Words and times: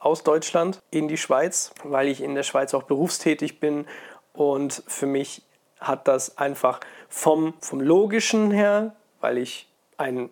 aus 0.00 0.24
Deutschland 0.24 0.80
in 0.90 1.06
die 1.06 1.18
Schweiz, 1.18 1.72
weil 1.84 2.08
ich 2.08 2.22
in 2.22 2.34
der 2.34 2.42
Schweiz 2.42 2.74
auch 2.74 2.82
berufstätig 2.84 3.60
bin. 3.60 3.86
Und 4.32 4.82
für 4.86 5.06
mich 5.06 5.42
hat 5.78 6.08
das 6.08 6.38
einfach 6.38 6.80
vom, 7.08 7.54
vom 7.60 7.80
Logischen 7.80 8.50
her, 8.50 8.96
weil 9.20 9.38
ich 9.38 9.68
ein 9.98 10.30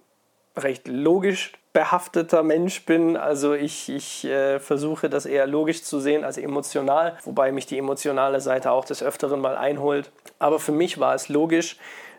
recht 0.57 0.89
logisch 0.89 1.53
behafteter 1.73 2.43
Mensch 2.43 2.85
bin. 2.87 3.17
Also 3.17 3.55
ich, 3.55 3.89
ich 3.89 4.25
äh, 4.25 4.59
versuche 4.59 5.09
das 5.09 5.27
eher 5.27 5.47
logisch 5.47 5.85
zu 5.85 6.01
sehen 6.01 6.25
als 6.25 6.39
emotional, 6.39 7.17
wobei 7.25 7.53
mich 7.53 7.67
die 7.67 7.79
emotionale 7.79 8.41
Seite 8.41 8.73
auch 8.73 8.85
des 8.85 9.03
Öfteren 9.03 9.41
mal 9.41 9.57
einholt. 9.57 10.11
Aber 10.39 10.59
für 10.59 10.73
mich 10.73 10.99
war 10.99 11.15
es 11.15 11.29
logisch, 11.29 11.77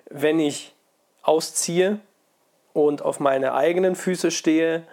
wenn 0.09 0.39
ich 0.39 0.73
ausziehe 1.23 1.99
und 2.73 3.01
auf 3.01 3.19
meine 3.19 3.53
eigenen 3.53 3.95
Füße 3.95 4.31
stehe, 4.31 4.83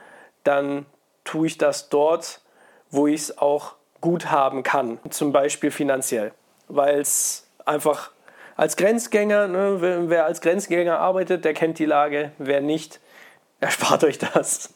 dann 0.42 0.86
tue 1.24 1.46
ich 1.46 1.58
das 1.58 1.88
dort, 1.88 2.40
wo 2.90 3.06
ich 3.06 3.22
es 3.22 3.38
auch 3.38 3.74
gut 4.00 4.30
haben 4.30 4.62
kann, 4.62 4.98
zum 5.10 5.32
Beispiel 5.32 5.70
finanziell, 5.70 6.32
weil 6.68 7.00
es 7.00 7.46
einfach 7.64 8.10
als 8.56 8.76
Grenzgänger, 8.76 9.48
ne, 9.48 10.08
wer, 10.08 10.24
als 10.24 10.40
Grenzgänger 10.40 10.98
arbeitet, 10.98 11.44
der 11.44 11.54
kennt 11.54 11.78
die 11.78 11.84
Lage, 11.84 12.32
wer 12.38 12.60
nicht, 12.60 13.00
erspart 13.60 14.04
euch 14.04 14.18
das. 14.18 14.74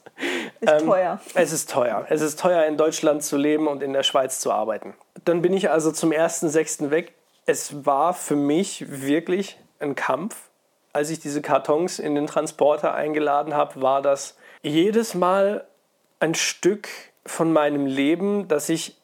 Ist 0.59 0.71
ähm, 0.71 0.85
teuer. 0.85 1.19
Es 1.33 1.51
ist 1.51 1.69
teuer. 1.69 2.05
Es 2.09 2.21
ist 2.21 2.39
teuer, 2.39 2.65
in 2.65 2.77
Deutschland 2.77 3.23
zu 3.23 3.37
leben 3.37 3.67
und 3.67 3.81
in 3.81 3.93
der 3.93 4.03
Schweiz 4.03 4.39
zu 4.39 4.51
arbeiten. 4.51 4.93
Dann 5.25 5.41
bin 5.41 5.53
ich 5.53 5.71
also 5.71 5.91
zum 5.91 6.11
1.6. 6.11 6.91
weg. 6.91 7.13
Es 7.45 7.85
war 7.85 8.13
für 8.13 8.35
mich 8.35 8.85
wirklich 8.87 9.57
ein 9.79 9.95
Kampf. 9.95 10.49
Als 10.93 11.09
ich 11.09 11.19
diese 11.19 11.41
Kartons 11.41 11.97
in 11.99 12.15
den 12.15 12.27
Transporter 12.27 12.93
eingeladen 12.93 13.55
habe, 13.55 13.81
war 13.81 14.01
das 14.01 14.37
jedes 14.61 15.15
Mal 15.15 15.65
ein 16.19 16.35
Stück 16.35 16.89
von 17.25 17.53
meinem 17.53 17.85
Leben, 17.85 18.47
das 18.47 18.69
ich 18.69 18.99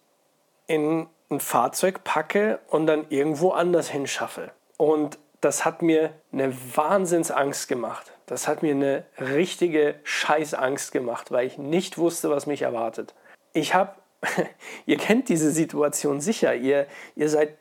in 0.67 1.07
ein 1.29 1.39
Fahrzeug 1.39 2.03
packe 2.03 2.59
und 2.67 2.87
dann 2.87 3.05
irgendwo 3.09 3.51
anders 3.51 3.89
hinschaffe. 3.89 4.51
Und 4.77 5.17
das 5.41 5.65
hat 5.65 5.81
mir 5.81 6.11
eine 6.31 6.53
Wahnsinnsangst 6.75 7.67
gemacht. 7.67 8.11
Das 8.25 8.47
hat 8.47 8.63
mir 8.63 8.71
eine 8.71 9.05
richtige 9.19 9.95
Scheißangst 10.03 10.91
gemacht, 10.91 11.31
weil 11.31 11.47
ich 11.47 11.57
nicht 11.57 11.97
wusste, 11.97 12.29
was 12.29 12.47
mich 12.47 12.61
erwartet. 12.61 13.13
Ich 13.53 13.73
habe, 13.73 13.95
ihr 14.85 14.97
kennt 14.97 15.29
diese 15.29 15.51
Situation 15.51 16.21
sicher, 16.21 16.55
ihr, 16.55 16.87
ihr 17.15 17.29
seid 17.29 17.57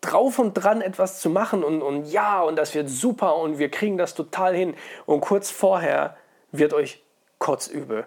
drauf 0.00 0.38
und 0.38 0.54
dran, 0.54 0.82
etwas 0.82 1.20
zu 1.20 1.30
machen 1.30 1.62
und, 1.62 1.80
und 1.80 2.06
ja, 2.06 2.42
und 2.42 2.56
das 2.56 2.74
wird 2.74 2.88
super 2.88 3.36
und 3.36 3.58
wir 3.58 3.70
kriegen 3.70 3.96
das 3.96 4.14
total 4.14 4.54
hin. 4.54 4.74
Und 5.06 5.20
kurz 5.20 5.50
vorher 5.50 6.16
wird 6.50 6.74
euch 6.74 7.02
kotzübel. 7.38 8.06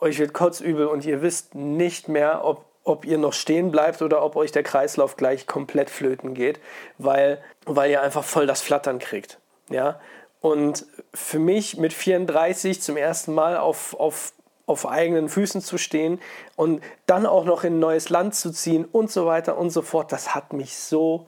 Euch 0.00 0.18
wird 0.18 0.32
kotzübel 0.32 0.86
und 0.86 1.04
ihr 1.04 1.22
wisst 1.22 1.54
nicht 1.54 2.08
mehr, 2.08 2.44
ob 2.44 2.64
ob 2.84 3.04
ihr 3.04 3.18
noch 3.18 3.32
stehen 3.32 3.70
bleibt 3.70 4.02
oder 4.02 4.22
ob 4.22 4.36
euch 4.36 4.52
der 4.52 4.62
Kreislauf 4.62 5.16
gleich 5.16 5.46
komplett 5.46 5.90
flöten 5.90 6.34
geht, 6.34 6.60
weil, 6.98 7.42
weil 7.66 7.90
ihr 7.90 8.02
einfach 8.02 8.24
voll 8.24 8.46
das 8.46 8.62
Flattern 8.62 8.98
kriegt. 8.98 9.38
Ja? 9.68 10.00
Und 10.40 10.86
für 11.12 11.38
mich 11.38 11.76
mit 11.76 11.92
34 11.92 12.80
zum 12.80 12.96
ersten 12.96 13.34
Mal 13.34 13.58
auf, 13.58 13.94
auf, 13.98 14.32
auf 14.66 14.88
eigenen 14.88 15.28
Füßen 15.28 15.60
zu 15.60 15.76
stehen 15.76 16.20
und 16.56 16.82
dann 17.06 17.26
auch 17.26 17.44
noch 17.44 17.64
in 17.64 17.74
ein 17.74 17.80
neues 17.80 18.08
Land 18.08 18.34
zu 18.34 18.50
ziehen 18.50 18.86
und 18.90 19.10
so 19.10 19.26
weiter 19.26 19.58
und 19.58 19.70
so 19.70 19.82
fort, 19.82 20.10
das 20.12 20.34
hat 20.34 20.52
mich 20.52 20.76
so 20.76 21.26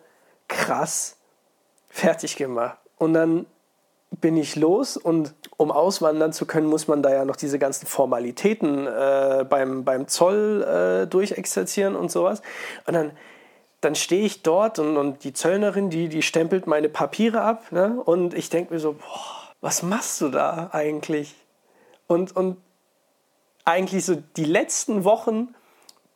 krass 0.49 1.17
fertig 1.91 2.37
gemacht. 2.37 2.79
Und 2.97 3.13
dann 3.13 3.47
bin 4.21 4.37
ich 4.37 4.57
los 4.57 4.97
und 4.97 5.35
um 5.57 5.71
auswandern 5.71 6.33
zu 6.33 6.47
können, 6.47 6.67
muss 6.67 6.89
man 6.89 7.03
da 7.03 7.11
ja 7.11 7.25
noch 7.25 7.37
diese 7.37 7.59
ganzen 7.59 7.87
Formalitäten 7.87 8.87
äh, 8.87 9.45
beim, 9.49 9.85
beim 9.85 10.07
Zoll 10.07 10.63
äh, 10.63 11.07
durchexerzieren 11.07 11.97
und 11.97 12.11
sowas. 12.11 12.43
Und 12.87 12.95
dann, 12.95 13.13
dann 13.81 13.95
stehe 13.95 14.25
ich 14.25 14.43
dort 14.43 14.79
und, 14.79 14.97
und 14.97 15.25
die 15.25 15.33
Zöllnerin, 15.33 15.91
die, 15.91 16.09
die 16.09 16.23
stempelt 16.23 16.67
meine 16.67 16.89
Papiere 16.89 17.43
ab 17.43 17.73
ne? 17.73 18.01
und 18.05 18.35
ich 18.35 18.51
denke 18.51 18.75
mir 18.75 18.81
so, 18.81 18.93
boah, 18.93 19.53
was 19.61 19.83
machst 19.83 20.21
du 20.21 20.29
da 20.29 20.71
eigentlich? 20.73 21.35
Und, 22.07 22.37
und 22.37 22.59
eigentlich 23.65 24.05
so 24.05 24.17
die 24.37 24.45
letzten 24.45 25.05
Wochen 25.05 25.55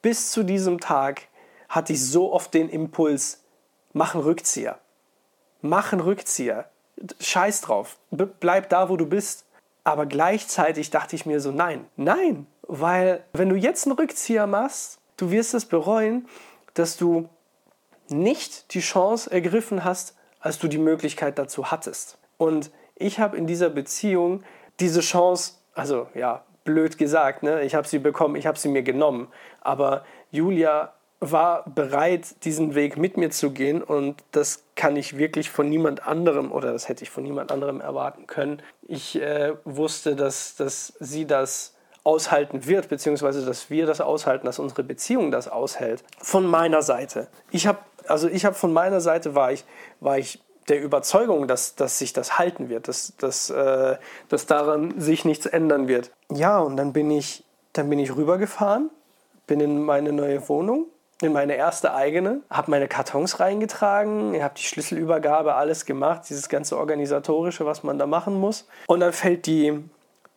bis 0.03 0.31
zu 0.31 0.43
diesem 0.43 0.81
Tag 0.81 1.22
hatte 1.69 1.93
ich 1.93 2.04
so 2.04 2.32
oft 2.32 2.53
den 2.53 2.69
Impuls, 2.69 3.43
mach 3.93 4.15
einen 4.15 4.25
Rückzieher. 4.25 4.78
Mach 5.62 5.93
einen 5.93 6.03
Rückzieher 6.03 6.69
scheiß 7.20 7.60
drauf, 7.62 7.98
bleib 8.10 8.68
da, 8.68 8.88
wo 8.88 8.96
du 8.96 9.06
bist. 9.06 9.44
Aber 9.84 10.06
gleichzeitig 10.06 10.90
dachte 10.90 11.14
ich 11.14 11.26
mir 11.26 11.40
so, 11.40 11.52
nein, 11.52 11.86
nein, 11.96 12.46
weil 12.62 13.22
wenn 13.32 13.48
du 13.48 13.54
jetzt 13.54 13.86
einen 13.86 13.96
Rückzieher 13.96 14.46
machst, 14.46 14.98
du 15.16 15.30
wirst 15.30 15.54
es 15.54 15.64
bereuen, 15.64 16.28
dass 16.74 16.96
du 16.96 17.28
nicht 18.08 18.74
die 18.74 18.80
Chance 18.80 19.30
ergriffen 19.30 19.84
hast, 19.84 20.16
als 20.40 20.58
du 20.58 20.68
die 20.68 20.78
Möglichkeit 20.78 21.38
dazu 21.38 21.70
hattest. 21.70 22.18
Und 22.36 22.70
ich 22.96 23.20
habe 23.20 23.36
in 23.36 23.46
dieser 23.46 23.70
Beziehung 23.70 24.42
diese 24.80 25.00
Chance, 25.00 25.54
also 25.74 26.08
ja, 26.14 26.44
blöd 26.64 26.98
gesagt, 26.98 27.42
ne? 27.42 27.62
ich 27.62 27.74
habe 27.74 27.86
sie 27.86 27.98
bekommen, 27.98 28.36
ich 28.36 28.46
habe 28.46 28.58
sie 28.58 28.68
mir 28.68 28.82
genommen. 28.82 29.28
Aber 29.60 30.04
Julia 30.30 30.92
war 31.21 31.65
bereit, 31.69 32.44
diesen 32.44 32.75
Weg 32.75 32.99
mit 32.99 33.16
mir 33.16 33.31
zu 33.31 33.50
gehen 33.50 33.82
und 33.82 34.22
das 34.32 34.65
kann 34.75 34.97
ich 34.97 35.16
wirklich 35.16 35.50
von 35.50 35.69
niemand 35.69 36.06
anderem 36.06 36.53
oder 36.53 36.72
das 36.72 36.88
hätte 36.88 37.04
ich 37.04 37.10
von 37.10 37.25
niemand 37.25 37.50
anderem 37.50 37.81
erwarten 37.81 38.27
können. 38.27 38.62
Ich 38.82 39.21
äh, 39.21 39.55
wusste, 39.65 40.15
dass, 40.15 40.56
dass 40.56 40.93
sie 41.00 41.26
das 41.26 41.75
aushalten 42.05 42.66
wird, 42.66 42.88
beziehungsweise 42.88 43.44
dass 43.44 43.71
wir 43.71 43.87
das 43.87 44.00
aushalten, 44.00 44.47
dass 44.47 44.59
unsere 44.59 44.84
Beziehung 44.84 45.31
das 45.31 45.49
aushält. 45.49 46.05
Von 46.19 46.47
meiner 46.47 46.82
Seite. 46.82 47.28
Ich 47.50 47.66
habe, 47.66 47.78
also 48.06 48.28
ich 48.28 48.44
habe 48.44 48.55
von 48.55 48.72
meiner 48.72 49.00
Seite 49.00 49.34
war 49.34 49.53
ich, 49.53 49.65
war 50.00 50.19
ich 50.19 50.41
der 50.69 50.82
Überzeugung, 50.82 51.49
dass, 51.49 51.76
dass 51.76 51.99
sich 51.99 52.12
das 52.12 52.38
halten 52.38 52.69
wird, 52.69 52.88
dass, 52.88 53.15
dass, 53.16 53.50
äh, 53.50 53.97
dass 54.28 54.47
daran 54.47 55.00
sich 55.00 55.25
nichts 55.25 55.47
ändern 55.47 55.88
wird. 55.88 56.10
Ja, 56.31 56.59
und 56.59 56.76
dann 56.76 56.93
bin 56.93 57.10
ich, 57.10 57.44
dann 57.72 57.88
bin 57.88 57.99
ich 57.99 58.15
rübergefahren, 58.15 58.91
bin 59.47 59.60
in 59.60 59.82
meine 59.82 60.12
neue 60.12 60.49
Wohnung 60.49 60.87
in 61.22 61.32
meine 61.32 61.54
erste 61.54 61.94
eigene, 61.94 62.43
habe 62.50 62.71
meine 62.71 62.88
Kartons 62.88 63.41
reingetragen, 63.41 64.41
habe 64.43 64.54
die 64.56 64.62
Schlüsselübergabe, 64.62 65.54
alles 65.54 65.87
gemacht, 65.87 66.22
dieses 66.28 66.49
ganze 66.49 66.77
organisatorische, 66.77 67.65
was 67.65 67.82
man 67.82 67.99
da 67.99 68.06
machen 68.06 68.34
muss. 68.34 68.69
Und 68.87 69.00
dann 69.00 69.12
fällt 69.12 69.47
die 69.47 69.82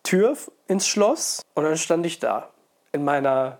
Tür 0.02 0.36
ins 0.68 0.86
Schloss 0.86 1.42
und 1.54 1.64
dann 1.64 1.76
stand 1.76 2.06
ich 2.06 2.18
da 2.18 2.48
in 2.92 3.04
meiner 3.04 3.58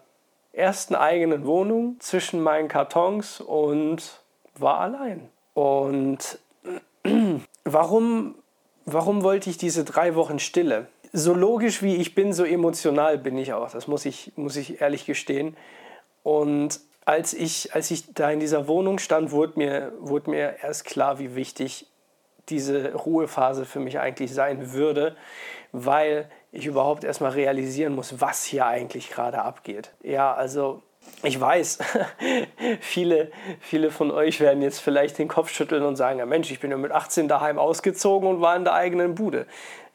ersten 0.53 0.95
eigenen 0.95 1.47
Wohnung 1.47 1.97
zwischen 2.01 2.41
meinen 2.43 2.69
Kartons 2.69 3.41
und 3.41 4.23
war 4.55 4.81
allein. 4.81 5.29
Und 5.55 6.39
warum, 7.65 8.35
warum 8.87 9.23
wollte 9.23 9.51
ich 9.51 9.59
diese 9.59 9.85
drei 9.85 10.15
Wochen 10.15 10.39
Stille? 10.39 10.89
So 11.13 11.35
logisch 11.35 11.83
wie 11.83 11.97
ich 11.97 12.15
bin, 12.15 12.33
so 12.33 12.45
emotional 12.45 13.19
bin 13.19 13.37
ich 13.37 13.53
auch. 13.53 13.71
Das 13.71 13.89
muss 13.89 14.07
ich, 14.07 14.33
muss 14.37 14.57
ich 14.57 14.81
ehrlich 14.81 15.07
gestehen. 15.07 15.57
Und 16.23 16.81
als 17.11 17.35
ich, 17.35 17.75
als 17.75 17.91
ich 17.91 18.15
da 18.15 18.31
in 18.31 18.39
dieser 18.39 18.69
Wohnung 18.69 19.01
stand, 19.01 19.33
wurde 19.33 19.55
mir, 19.57 19.93
wurde 19.99 20.31
mir 20.31 20.57
erst 20.63 20.85
klar, 20.85 21.19
wie 21.19 21.35
wichtig 21.35 21.87
diese 22.49 22.95
Ruhephase 22.95 23.65
für 23.65 23.81
mich 23.81 23.99
eigentlich 23.99 24.33
sein 24.33 24.73
würde, 24.73 25.17
weil 25.73 26.31
ich 26.53 26.67
überhaupt 26.67 27.03
erstmal 27.03 27.33
realisieren 27.33 27.97
muss, 27.97 28.21
was 28.21 28.45
hier 28.45 28.67
eigentlich 28.67 29.11
gerade 29.11 29.43
abgeht. 29.43 29.91
Ja, 30.05 30.33
also 30.33 30.83
ich 31.25 31.41
weiß, 31.41 31.79
viele, 32.81 33.33
viele 33.59 33.91
von 33.91 34.13
euch 34.13 34.39
werden 34.39 34.63
jetzt 34.63 34.79
vielleicht 34.79 35.19
den 35.19 35.27
Kopf 35.27 35.51
schütteln 35.51 35.83
und 35.83 35.97
sagen, 35.97 36.21
ja 36.21 36.27
Mensch, 36.27 36.53
ich 36.53 36.61
bin 36.61 36.71
ja 36.71 36.77
mit 36.77 36.93
18 36.93 37.27
daheim 37.27 37.59
ausgezogen 37.59 38.29
und 38.29 38.41
war 38.41 38.55
in 38.55 38.63
der 38.63 38.75
eigenen 38.75 39.17
Bude. 39.17 39.47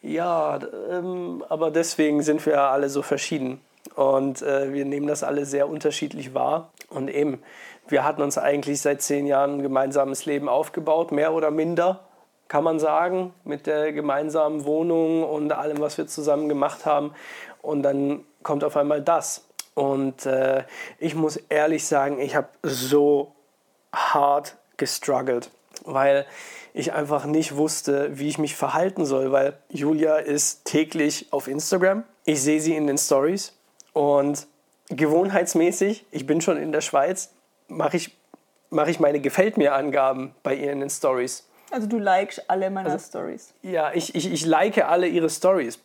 Ja, 0.01 0.59
ähm, 0.91 1.45
aber 1.47 1.71
deswegen 1.71 2.21
sind 2.23 2.45
wir 2.45 2.53
ja 2.53 2.71
alle 2.71 2.89
so 2.89 3.01
verschieden. 3.01 3.61
Und 3.95 4.41
äh, 4.41 4.73
wir 4.73 4.85
nehmen 4.85 5.07
das 5.07 5.23
alle 5.23 5.45
sehr 5.45 5.69
unterschiedlich 5.69 6.33
wahr. 6.33 6.71
Und 6.89 7.09
eben, 7.09 7.41
wir 7.87 8.03
hatten 8.03 8.21
uns 8.21 8.37
eigentlich 8.37 8.81
seit 8.81 9.01
zehn 9.01 9.25
Jahren 9.25 9.55
ein 9.55 9.61
gemeinsames 9.61 10.25
Leben 10.25 10.49
aufgebaut, 10.49 11.11
mehr 11.11 11.33
oder 11.33 11.51
minder, 11.51 12.01
kann 12.47 12.63
man 12.63 12.79
sagen, 12.79 13.33
mit 13.43 13.67
der 13.67 13.93
gemeinsamen 13.93 14.65
Wohnung 14.65 15.23
und 15.23 15.51
allem, 15.51 15.79
was 15.79 15.97
wir 15.97 16.07
zusammen 16.07 16.49
gemacht 16.49 16.85
haben. 16.85 17.13
Und 17.61 17.83
dann 17.83 18.23
kommt 18.43 18.63
auf 18.63 18.77
einmal 18.77 19.01
das. 19.01 19.45
Und 19.73 20.25
äh, 20.25 20.63
ich 20.99 21.15
muss 21.15 21.37
ehrlich 21.49 21.85
sagen, 21.85 22.19
ich 22.19 22.35
habe 22.35 22.47
so 22.63 23.33
hart 23.93 24.55
gestruggelt, 24.77 25.49
weil 25.85 26.25
ich 26.73 26.93
einfach 26.93 27.25
nicht 27.25 27.55
wusste, 27.55 28.17
wie 28.17 28.27
ich 28.27 28.37
mich 28.37 28.55
verhalten 28.55 29.05
soll, 29.05 29.31
weil 29.31 29.57
Julia 29.69 30.17
ist 30.17 30.65
täglich 30.65 31.27
auf 31.31 31.47
Instagram. 31.47 32.03
Ich 32.25 32.41
sehe 32.41 32.59
sie 32.59 32.75
in 32.75 32.87
den 32.87 32.97
Stories 32.97 33.53
und 33.95 34.47
gewohnheitsmäßig, 34.89 36.05
ich 36.11 36.27
bin 36.27 36.41
schon 36.41 36.57
in 36.57 36.71
der 36.71 36.81
Schweiz, 36.81 37.33
mache 37.69 37.97
ich, 37.97 38.15
mach 38.69 38.87
ich 38.87 38.99
meine 38.99 39.21
Gefällt 39.21 39.57
mir 39.57 39.73
Angaben 39.73 40.35
bei 40.43 40.53
ihr 40.53 40.71
in 40.71 40.81
den 40.81 40.89
Stories. 40.89 41.47
Also 41.71 41.87
du 41.87 41.97
likest 41.97 42.49
alle 42.49 42.69
meine 42.69 42.91
also, 42.91 43.07
Stories. 43.07 43.53
Ja, 43.61 43.91
ich, 43.93 44.13
ich, 44.13 44.31
ich 44.31 44.45
like 44.45 44.77
alle 44.85 45.07
ihre 45.07 45.29
Stories. 45.29 45.79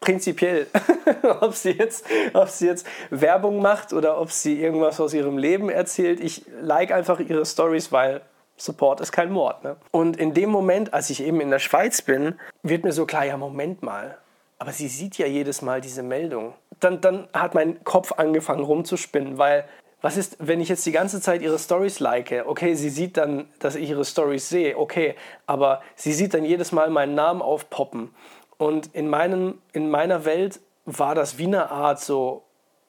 prinzipiell, 0.00 0.66
ob, 1.40 1.54
sie 1.54 1.70
jetzt, 1.70 2.04
ob 2.34 2.48
sie 2.48 2.66
jetzt 2.66 2.86
Werbung 3.08 3.62
macht 3.62 3.94
oder 3.94 4.20
ob 4.20 4.30
sie 4.30 4.60
irgendwas 4.60 5.00
aus 5.00 5.14
ihrem 5.14 5.38
Leben 5.38 5.70
erzählt. 5.70 6.20
Ich 6.20 6.44
like 6.60 6.92
einfach 6.92 7.20
ihre 7.20 7.46
Stories, 7.46 7.90
weil 7.90 8.20
Support 8.58 9.00
ist 9.00 9.12
kein 9.12 9.32
Mord. 9.32 9.64
Ne? 9.64 9.76
Und 9.92 10.18
in 10.18 10.34
dem 10.34 10.50
Moment, 10.50 10.92
als 10.92 11.08
ich 11.08 11.22
eben 11.22 11.40
in 11.40 11.50
der 11.50 11.58
Schweiz 11.58 12.02
bin, 12.02 12.38
wird 12.62 12.84
mir 12.84 12.92
so 12.92 13.06
klar, 13.06 13.24
ja, 13.24 13.38
Moment 13.38 13.82
mal. 13.82 14.18
Aber 14.60 14.72
sie 14.72 14.88
sieht 14.88 15.16
ja 15.16 15.26
jedes 15.26 15.62
Mal 15.62 15.80
diese 15.80 16.02
Meldung. 16.02 16.52
Dann, 16.80 17.00
dann 17.00 17.28
hat 17.32 17.54
mein 17.54 17.82
Kopf 17.82 18.12
angefangen 18.12 18.62
rumzuspinnen, 18.62 19.38
weil 19.38 19.64
was 20.02 20.18
ist, 20.18 20.36
wenn 20.38 20.60
ich 20.60 20.68
jetzt 20.68 20.84
die 20.84 20.92
ganze 20.92 21.20
Zeit 21.22 21.40
ihre 21.40 21.58
Stories 21.58 21.98
like? 21.98 22.44
Okay, 22.46 22.74
sie 22.74 22.90
sieht 22.90 23.16
dann, 23.16 23.48
dass 23.58 23.74
ich 23.74 23.88
ihre 23.88 24.04
Stories 24.04 24.50
sehe, 24.50 24.78
okay, 24.78 25.14
aber 25.46 25.80
sie 25.94 26.12
sieht 26.12 26.34
dann 26.34 26.44
jedes 26.44 26.72
Mal 26.72 26.90
meinen 26.90 27.14
Namen 27.14 27.40
aufpoppen. 27.40 28.14
Und 28.58 28.94
in, 28.94 29.08
meinem, 29.08 29.58
in 29.72 29.90
meiner 29.90 30.26
Welt 30.26 30.60
war 30.84 31.14
das 31.14 31.38
wie 31.38 31.46
eine 31.46 31.70
Art 31.70 31.98
so, 31.98 32.44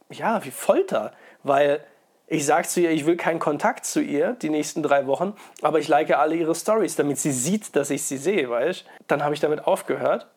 ja, 0.09 0.43
wie 0.43 0.51
Folter, 0.51 1.13
weil 1.43 1.81
ich 2.27 2.45
sage 2.45 2.67
zu 2.67 2.81
ihr, 2.81 2.91
ich 2.91 3.05
will 3.05 3.15
keinen 3.15 3.39
Kontakt 3.39 3.85
zu 3.85 4.01
ihr 4.01 4.33
die 4.41 4.49
nächsten 4.49 4.83
drei 4.83 5.07
Wochen, 5.07 5.35
aber 5.61 5.79
ich 5.79 5.87
like 5.87 6.11
alle 6.11 6.35
ihre 6.35 6.55
Stories, 6.55 6.97
damit 6.97 7.17
sie 7.17 7.31
sieht, 7.31 7.77
dass 7.77 7.89
ich 7.89 8.03
sie 8.03 8.17
sehe, 8.17 8.49
weißt 8.49 8.85
Dann 9.07 9.23
habe 9.23 9.33
ich 9.33 9.39
damit 9.39 9.65
aufgehört, 9.65 10.27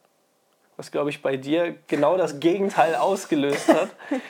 was 0.76 0.90
glaube 0.90 1.10
ich 1.10 1.22
bei 1.22 1.36
dir 1.36 1.74
genau 1.86 2.16
das 2.16 2.40
Gegenteil 2.40 2.94
ausgelöst 2.94 3.68
hat. 3.68 3.90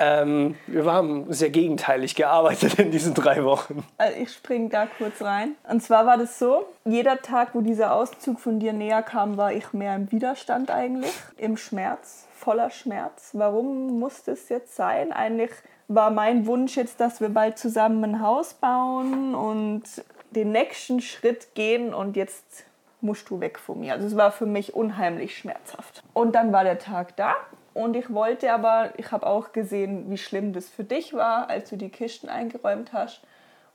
Ähm, 0.00 0.54
wir 0.68 0.84
haben 0.84 1.32
sehr 1.32 1.50
gegenteilig 1.50 2.14
gearbeitet 2.14 2.78
in 2.78 2.90
diesen 2.90 3.14
drei 3.14 3.42
Wochen. 3.44 3.84
Also 3.98 4.16
ich 4.16 4.32
springe 4.32 4.68
da 4.68 4.86
kurz 4.86 5.20
rein. 5.22 5.56
Und 5.68 5.82
zwar 5.82 6.06
war 6.06 6.16
das 6.16 6.38
so, 6.38 6.66
jeder 6.84 7.20
Tag, 7.20 7.54
wo 7.54 7.62
dieser 7.62 7.92
Auszug 7.92 8.38
von 8.38 8.60
dir 8.60 8.72
näher 8.72 9.02
kam, 9.02 9.36
war 9.36 9.52
ich 9.52 9.72
mehr 9.72 9.96
im 9.96 10.10
Widerstand 10.12 10.70
eigentlich, 10.70 11.12
im 11.36 11.56
Schmerz, 11.56 12.28
voller 12.32 12.70
Schmerz. 12.70 13.30
Warum 13.32 13.98
musste 13.98 14.32
es 14.32 14.48
jetzt 14.48 14.76
sein? 14.76 15.12
Eigentlich 15.12 15.50
war 15.88 16.10
mein 16.10 16.46
Wunsch 16.46 16.76
jetzt, 16.76 17.00
dass 17.00 17.20
wir 17.20 17.30
bald 17.30 17.58
zusammen 17.58 18.04
ein 18.04 18.22
Haus 18.22 18.54
bauen 18.54 19.34
und 19.34 19.82
den 20.30 20.52
nächsten 20.52 21.00
Schritt 21.00 21.54
gehen 21.54 21.92
und 21.92 22.16
jetzt 22.16 22.64
musst 23.00 23.30
du 23.30 23.40
weg 23.40 23.58
von 23.58 23.80
mir. 23.80 23.92
Also 23.94 24.06
es 24.06 24.16
war 24.16 24.32
für 24.32 24.46
mich 24.46 24.74
unheimlich 24.74 25.36
schmerzhaft. 25.36 26.02
Und 26.14 26.34
dann 26.34 26.52
war 26.52 26.64
der 26.64 26.78
Tag 26.78 27.16
da 27.16 27.34
und 27.78 27.94
ich 27.94 28.12
wollte 28.12 28.52
aber, 28.52 28.90
ich 28.96 29.12
habe 29.12 29.24
auch 29.24 29.52
gesehen, 29.52 30.10
wie 30.10 30.18
schlimm 30.18 30.52
das 30.52 30.68
für 30.68 30.82
dich 30.82 31.14
war, 31.14 31.48
als 31.48 31.70
du 31.70 31.76
die 31.76 31.90
Kisten 31.90 32.28
eingeräumt 32.28 32.92
hast. 32.92 33.20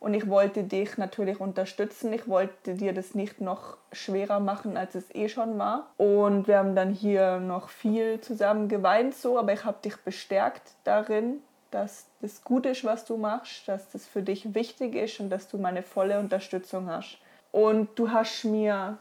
Und 0.02 0.14
ich 0.14 0.28
wollte 0.28 0.66
dich 0.66 0.98
natürlich 0.98 1.40
unterstützen. 1.40 2.12
Ich 2.12 2.28
wollte 2.28 2.74
dir 2.74 2.92
das 2.92 3.16
nicht 3.16 3.40
noch 3.40 3.78
schwerer 3.94 4.42
machen, 4.42 4.76
als 4.76 4.96
es 4.96 5.16
eh 5.16 5.30
schon 5.30 5.58
war. 5.58 5.88
Und 5.96 6.50
wir 6.50 6.58
haben 6.58 6.76
dann 6.76 6.92
hier 6.92 7.40
noch 7.40 7.70
viel 7.70 8.20
zusammen 8.20 8.68
geweint, 8.68 9.16
so, 9.16 9.40
aber 9.40 9.54
ich 9.54 9.64
habe 9.64 9.78
dich 9.82 9.96
bestärkt 9.96 10.74
darin, 10.84 11.38
dass 11.72 12.08
das 12.20 12.44
gut 12.44 12.66
ist, 12.66 12.84
was 12.84 13.06
du 13.06 13.16
machst, 13.16 13.70
dass 13.70 13.90
das 13.92 14.06
für 14.06 14.22
dich 14.22 14.54
wichtig 14.54 14.96
ist 14.96 15.22
und 15.22 15.30
dass 15.30 15.48
du 15.48 15.58
meine 15.58 15.82
volle 15.82 16.20
Unterstützung 16.20 16.90
hast. 16.90 17.20
Und 17.54 17.98
du 17.98 18.12
hast 18.12 18.44
mir 18.44 18.98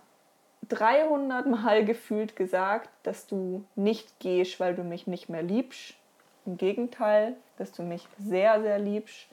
300 0.69 1.47
Mal 1.47 1.85
gefühlt 1.85 2.37
gesagt, 2.37 2.89
dass 3.03 3.27
du 3.27 3.65
nicht 3.75 4.21
gehst, 4.21 4.61
weil 4.61 4.75
du 4.75 4.85
mich 4.85 5.07
nicht 5.07 5.29
mehr 5.29 5.43
liebst. 5.43 5.95
Im 6.47 6.57
Gegenteil, 6.57 7.35
dass 7.59 7.73
du 7.73 7.83
mich 7.83 8.07
sehr, 8.19 8.61
sehr 8.63 8.79
liebst, 8.79 9.27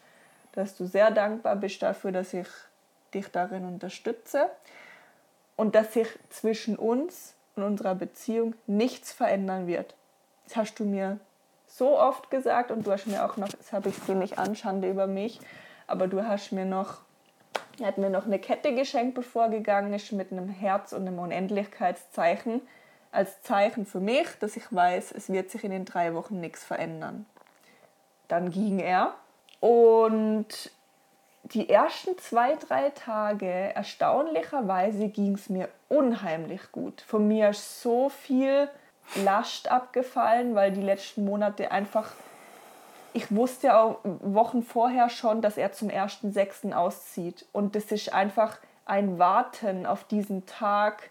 dass 0.54 0.76
du 0.76 0.86
sehr 0.86 1.12
dankbar 1.12 1.56
bist 1.56 1.82
dafür, 1.82 2.12
dass 2.12 2.34
ich 2.34 2.48
dich 3.14 3.28
darin 3.30 3.66
unterstütze 3.66 4.50
und 5.56 5.76
dass 5.76 5.94
sich 5.94 6.08
zwischen 6.30 6.76
uns 6.76 7.36
und 7.56 7.64
unserer 7.64 7.96
Beziehung 7.96 8.56
nichts 8.68 9.12
verändern 9.12 9.68
wird. 9.68 9.96
Das 10.46 10.56
hast 10.56 10.80
du 10.80 10.86
mir 10.86 11.20
so 11.68 12.00
oft 12.00 12.32
gesagt 12.32 12.72
und 12.72 12.86
du 12.86 12.92
hast 12.92 13.08
mir 13.08 13.24
auch 13.24 13.38
noch, 13.38 13.50
das 13.50 13.72
habe 13.72 13.90
ich 13.90 14.08
nicht 14.08 14.40
anschande 14.40 14.90
über 14.90 15.08
mich, 15.08 15.40
aber 15.88 16.08
du 16.08 16.28
hast 16.28 16.52
mir 16.52 16.66
noch 16.66 17.02
er 17.82 17.88
hat 17.88 17.98
mir 17.98 18.10
noch 18.10 18.26
eine 18.26 18.40
Kette 18.40 18.74
geschenkt, 18.76 19.16
bevor 19.16 19.44
er 19.44 19.50
gegangen 19.50 19.94
ist, 19.94 20.12
mit 20.12 20.32
einem 20.32 20.50
Herz 20.50 20.94
und 20.94 21.08
einem 21.08 21.20
Unendlichkeitszeichen. 21.20 22.62
Als 23.12 23.42
Zeichen 23.42 23.86
für 23.86 24.00
mich, 24.00 24.28
dass 24.40 24.56
ich 24.56 24.74
weiß, 24.74 25.12
es 25.14 25.32
wird 25.32 25.50
sich 25.50 25.64
in 25.64 25.72
den 25.72 25.86
drei 25.86 26.14
Wochen 26.14 26.40
nichts 26.40 26.64
verändern. 26.64 27.26
Dann 28.28 28.52
ging 28.52 28.80
er 28.80 29.16
und 29.60 30.72
die 31.44 31.70
ersten 31.70 32.18
zwei, 32.20 32.56
drei 32.56 32.90
Tage, 32.92 33.50
erstaunlicherweise, 33.50 35.08
ging 35.08 35.34
es 35.34 35.50
mir 35.50 35.70
unheimlich 35.88 36.72
gut. 36.72 37.02
Von 37.02 37.28
mir 37.28 37.50
ist 37.50 37.82
so 37.82 38.10
viel 38.10 38.70
Last 39.16 39.72
abgefallen, 39.72 40.54
weil 40.54 40.72
die 40.72 40.82
letzten 40.82 41.26
Monate 41.26 41.72
einfach 41.72 42.12
ich 43.14 43.34
wusste 43.36 43.68
ja 43.68 43.82
auch 43.82 44.00
Wochen 44.04 44.64
vorher 44.64 45.10
schon, 45.10 45.42
dass 45.42 45.58
er 45.58 45.72
zum 45.72 45.90
1.6. 45.90 46.74
auszieht. 46.74 47.46
Und 47.52 47.76
das 47.76 47.92
ist 47.92 48.14
einfach 48.14 48.58
ein 48.86 49.20
Warten 49.20 49.86
auf 49.86 50.04
diesen 50.04 50.46
Tag, 50.46 51.10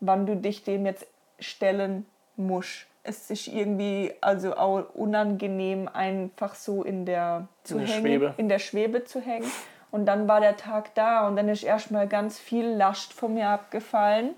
wann 0.00 0.26
du 0.26 0.36
dich 0.36 0.64
dem 0.64 0.86
jetzt 0.86 1.06
stellen 1.38 2.06
musst. 2.36 2.86
Es 3.04 3.30
ist 3.30 3.48
irgendwie 3.48 4.14
also 4.20 4.56
auch 4.56 4.94
unangenehm, 4.94 5.88
einfach 5.92 6.54
so 6.54 6.82
in 6.82 7.04
der, 7.04 7.48
zu 7.64 7.78
in 7.78 7.86
hängen, 7.86 8.00
Schwebe. 8.00 8.34
in 8.36 8.48
der 8.48 8.58
Schwebe 8.58 9.04
zu 9.04 9.20
hängen. 9.20 9.50
Und 9.90 10.06
dann 10.06 10.28
war 10.28 10.40
der 10.40 10.56
Tag 10.56 10.94
da 10.94 11.28
und 11.28 11.36
dann 11.36 11.48
ist 11.48 11.64
erstmal 11.64 12.08
ganz 12.08 12.38
viel 12.38 12.66
Last 12.66 13.12
von 13.12 13.34
mir 13.34 13.48
abgefallen. 13.48 14.30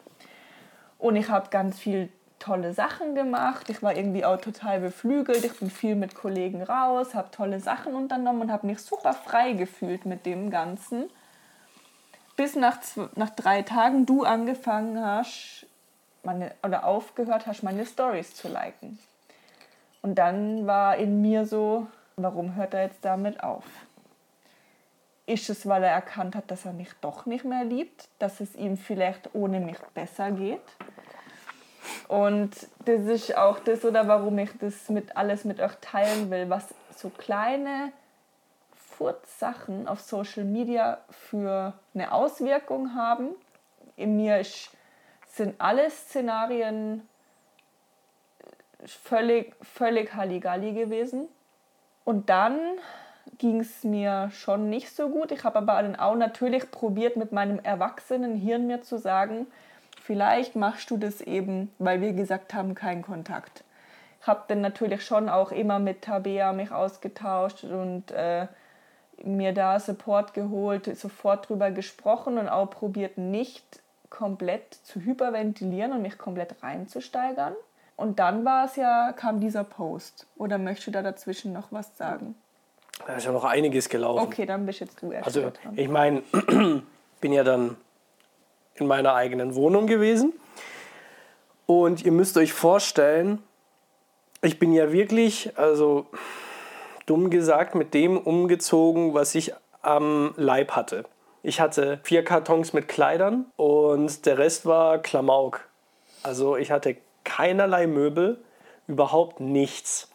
Und 0.98 1.16
ich 1.16 1.28
habe 1.28 1.50
ganz 1.50 1.78
viel 1.78 2.08
tolle 2.44 2.74
Sachen 2.74 3.14
gemacht. 3.14 3.70
Ich 3.70 3.82
war 3.82 3.96
irgendwie 3.96 4.24
auch 4.24 4.38
total 4.38 4.80
beflügelt. 4.80 5.44
Ich 5.44 5.58
bin 5.58 5.70
viel 5.70 5.94
mit 5.94 6.14
Kollegen 6.14 6.62
raus, 6.62 7.14
habe 7.14 7.30
tolle 7.30 7.58
Sachen 7.58 7.94
unternommen 7.94 8.42
und 8.42 8.52
habe 8.52 8.66
mich 8.66 8.80
super 8.80 9.14
frei 9.14 9.52
gefühlt 9.52 10.04
mit 10.04 10.26
dem 10.26 10.50
Ganzen. 10.50 11.08
Bis 12.36 12.54
nach, 12.54 12.78
nach 13.14 13.30
drei 13.30 13.62
Tagen 13.62 14.04
du 14.04 14.24
angefangen 14.24 15.02
hast, 15.02 15.66
meine, 16.22 16.52
oder 16.62 16.84
aufgehört 16.84 17.46
hast, 17.46 17.62
meine 17.62 17.86
Stories 17.86 18.34
zu 18.34 18.48
liken. 18.48 18.98
Und 20.02 20.16
dann 20.16 20.66
war 20.66 20.96
in 20.96 21.22
mir 21.22 21.46
so, 21.46 21.86
warum 22.16 22.56
hört 22.56 22.74
er 22.74 22.82
jetzt 22.82 23.04
damit 23.04 23.42
auf? 23.42 23.64
Ist 25.26 25.48
es, 25.48 25.66
weil 25.66 25.82
er 25.82 25.92
erkannt 25.92 26.36
hat, 26.36 26.50
dass 26.50 26.66
er 26.66 26.74
mich 26.74 26.90
doch 27.00 27.24
nicht 27.24 27.46
mehr 27.46 27.64
liebt, 27.64 28.08
dass 28.18 28.40
es 28.40 28.54
ihm 28.54 28.76
vielleicht 28.76 29.34
ohne 29.34 29.60
mich 29.60 29.78
besser 29.94 30.30
geht? 30.30 30.60
Und 32.08 32.50
das 32.84 33.02
ist 33.06 33.36
auch 33.36 33.58
das, 33.60 33.84
oder 33.84 34.08
warum 34.08 34.38
ich 34.38 34.50
das 34.58 34.88
mit 34.88 35.16
alles 35.16 35.44
mit 35.44 35.60
euch 35.60 35.74
teilen 35.80 36.30
will, 36.30 36.48
was 36.50 36.66
so 36.96 37.10
kleine 37.10 37.92
Furzsachen 38.74 39.88
auf 39.88 40.00
Social 40.00 40.44
Media 40.44 40.98
für 41.10 41.74
eine 41.94 42.12
Auswirkung 42.12 42.94
haben. 42.94 43.30
In 43.96 44.16
mir 44.16 44.38
ist, 44.38 44.70
sind 45.26 45.60
alle 45.60 45.90
Szenarien 45.90 47.08
völlig, 48.86 49.54
völlig 49.62 50.14
Halligalli 50.14 50.72
gewesen. 50.72 51.28
Und 52.04 52.28
dann 52.28 52.58
ging 53.38 53.60
es 53.60 53.82
mir 53.82 54.30
schon 54.30 54.68
nicht 54.70 54.94
so 54.94 55.08
gut. 55.08 55.32
Ich 55.32 55.44
habe 55.44 55.58
aber 55.58 55.82
dann 55.82 55.96
auch 55.96 56.14
natürlich 56.14 56.70
probiert, 56.70 57.16
mit 57.16 57.32
meinem 57.32 57.58
erwachsenen 57.58 58.36
Hirn 58.36 58.66
mir 58.66 58.82
zu 58.82 58.98
sagen, 58.98 59.46
Vielleicht 60.06 60.54
machst 60.54 60.90
du 60.90 60.98
das 60.98 61.22
eben, 61.22 61.72
weil 61.78 62.02
wir 62.02 62.12
gesagt 62.12 62.52
haben, 62.52 62.74
kein 62.74 63.00
Kontakt. 63.00 63.64
Ich 64.20 64.26
habe 64.26 64.42
dann 64.48 64.60
natürlich 64.60 65.02
schon 65.02 65.30
auch 65.30 65.50
immer 65.50 65.78
mit 65.78 66.02
Tabea 66.02 66.52
mich 66.52 66.70
ausgetauscht 66.70 67.64
und 67.64 68.10
äh, 68.10 68.46
mir 69.22 69.54
da 69.54 69.80
Support 69.80 70.34
geholt, 70.34 70.94
sofort 70.94 71.48
drüber 71.48 71.70
gesprochen 71.70 72.36
und 72.36 72.50
auch 72.50 72.68
probiert 72.68 73.16
nicht 73.16 73.80
komplett 74.10 74.74
zu 74.74 75.00
hyperventilieren 75.00 75.92
und 75.92 76.02
mich 76.02 76.18
komplett 76.18 76.62
reinzusteigern. 76.62 77.54
Und 77.96 78.18
dann 78.18 78.44
war 78.44 78.66
es 78.66 78.76
ja, 78.76 79.14
kam 79.16 79.40
dieser 79.40 79.64
Post. 79.64 80.26
Oder 80.36 80.58
möchtest 80.58 80.88
du 80.88 80.90
da 80.90 81.00
dazwischen 81.00 81.54
noch 81.54 81.68
was 81.70 81.96
sagen? 81.96 82.34
Da 83.06 83.14
ist 83.16 83.24
ja 83.24 83.32
noch 83.32 83.44
einiges 83.44 83.88
gelaufen. 83.88 84.20
Okay, 84.20 84.44
dann 84.44 84.66
bist 84.66 84.80
jetzt 84.80 85.00
du 85.00 85.12
erst. 85.12 85.28
Also, 85.28 85.50
ich 85.76 85.88
meine, 85.88 86.22
bin 87.22 87.32
ja 87.32 87.42
dann 87.42 87.78
in 88.76 88.86
meiner 88.86 89.14
eigenen 89.14 89.54
Wohnung 89.54 89.86
gewesen. 89.86 90.32
Und 91.66 92.04
ihr 92.04 92.12
müsst 92.12 92.36
euch 92.36 92.52
vorstellen, 92.52 93.42
ich 94.42 94.58
bin 94.58 94.72
ja 94.72 94.92
wirklich, 94.92 95.56
also 95.56 96.06
dumm 97.06 97.30
gesagt, 97.30 97.74
mit 97.74 97.94
dem 97.94 98.18
umgezogen, 98.18 99.14
was 99.14 99.34
ich 99.34 99.52
am 99.82 100.34
Leib 100.36 100.72
hatte. 100.72 101.04
Ich 101.42 101.60
hatte 101.60 102.00
vier 102.02 102.24
Kartons 102.24 102.72
mit 102.72 102.88
Kleidern 102.88 103.46
und 103.56 104.24
der 104.26 104.38
Rest 104.38 104.66
war 104.66 104.98
Klamauk. 104.98 105.66
Also 106.22 106.56
ich 106.56 106.70
hatte 106.70 106.96
keinerlei 107.24 107.86
Möbel, 107.86 108.42
überhaupt 108.86 109.40
nichts. 109.40 110.10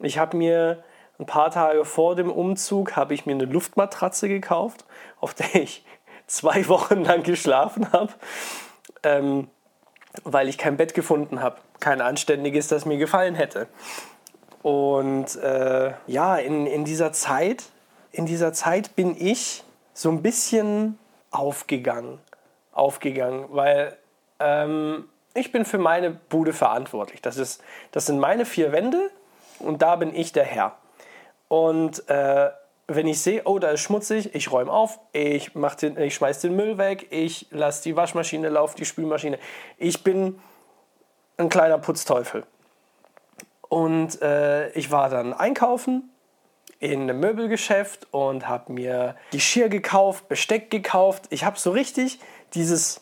Ich 0.00 0.18
habe 0.18 0.36
mir 0.36 0.82
ein 1.18 1.26
paar 1.26 1.50
Tage 1.50 1.84
vor 1.84 2.16
dem 2.16 2.30
Umzug 2.30 2.96
habe 2.96 3.14
ich 3.14 3.26
mir 3.26 3.32
eine 3.32 3.44
Luftmatratze 3.44 4.28
gekauft, 4.28 4.84
auf 5.20 5.34
der 5.34 5.54
ich 5.54 5.84
zwei 6.26 6.66
Wochen 6.68 7.04
lang 7.04 7.22
geschlafen 7.22 7.92
habe. 7.92 8.12
Ähm, 9.02 9.48
weil 10.24 10.48
ich 10.48 10.58
kein 10.58 10.76
Bett 10.76 10.94
gefunden 10.94 11.40
habe. 11.40 11.56
Kein 11.80 12.00
anständiges, 12.00 12.68
das 12.68 12.84
mir 12.84 12.98
gefallen 12.98 13.34
hätte. 13.34 13.66
Und 14.62 15.36
äh, 15.36 15.92
ja, 16.06 16.36
in, 16.36 16.66
in 16.66 16.84
dieser 16.84 17.12
Zeit, 17.12 17.64
in 18.12 18.26
dieser 18.26 18.52
Zeit 18.52 18.94
bin 18.94 19.16
ich 19.18 19.64
so 19.94 20.10
ein 20.10 20.22
bisschen 20.22 20.98
aufgegangen. 21.30 22.18
Aufgegangen, 22.72 23.46
weil 23.50 23.96
ähm, 24.38 25.08
ich 25.34 25.50
bin 25.50 25.64
für 25.64 25.78
meine 25.78 26.10
Bude 26.10 26.52
verantwortlich. 26.52 27.20
Das, 27.22 27.36
ist, 27.36 27.62
das 27.90 28.06
sind 28.06 28.18
meine 28.18 28.44
vier 28.44 28.72
Wände 28.72 29.10
und 29.58 29.82
da 29.82 29.96
bin 29.96 30.14
ich 30.14 30.32
der 30.32 30.44
Herr. 30.44 30.76
Und 31.48 32.08
äh, 32.08 32.50
wenn 32.88 33.06
ich 33.06 33.20
sehe, 33.20 33.42
oh, 33.44 33.58
da 33.58 33.70
ist 33.70 33.80
schmutzig, 33.80 34.34
ich 34.34 34.50
räume 34.50 34.72
auf, 34.72 34.98
ich, 35.12 35.54
mach 35.54 35.74
den, 35.74 35.98
ich 35.98 36.14
schmeiß 36.14 36.40
den 36.40 36.56
Müll 36.56 36.78
weg, 36.78 37.06
ich 37.10 37.46
lasse 37.50 37.82
die 37.84 37.96
Waschmaschine 37.96 38.48
laufen, 38.48 38.76
die 38.76 38.84
Spülmaschine. 38.84 39.38
Ich 39.78 40.02
bin 40.02 40.40
ein 41.36 41.48
kleiner 41.48 41.78
Putzteufel. 41.78 42.44
Und 43.68 44.20
äh, 44.20 44.70
ich 44.72 44.90
war 44.90 45.08
dann 45.08 45.32
einkaufen 45.32 46.10
in 46.78 47.02
einem 47.02 47.20
Möbelgeschäft 47.20 48.08
und 48.10 48.48
habe 48.48 48.72
mir 48.72 49.16
Geschirr 49.30 49.68
gekauft, 49.68 50.28
Besteck 50.28 50.70
gekauft. 50.70 51.26
Ich 51.30 51.44
habe 51.44 51.58
so 51.58 51.70
richtig 51.70 52.18
dieses, 52.54 53.00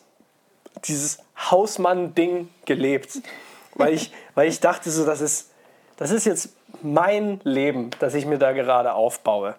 dieses 0.85 1.23
Hausmann-Ding 1.49 2.49
gelebt. 2.65 3.21
Weil 3.75 3.93
ich, 3.93 4.13
weil 4.35 4.47
ich 4.47 4.59
dachte, 4.59 4.91
so, 4.91 5.05
das, 5.05 5.19
ist, 5.19 5.51
das 5.97 6.11
ist 6.11 6.25
jetzt 6.25 6.55
mein 6.81 7.41
Leben, 7.43 7.89
das 7.99 8.13
ich 8.13 8.25
mir 8.25 8.37
da 8.37 8.51
gerade 8.53 8.93
aufbaue. 8.93 9.55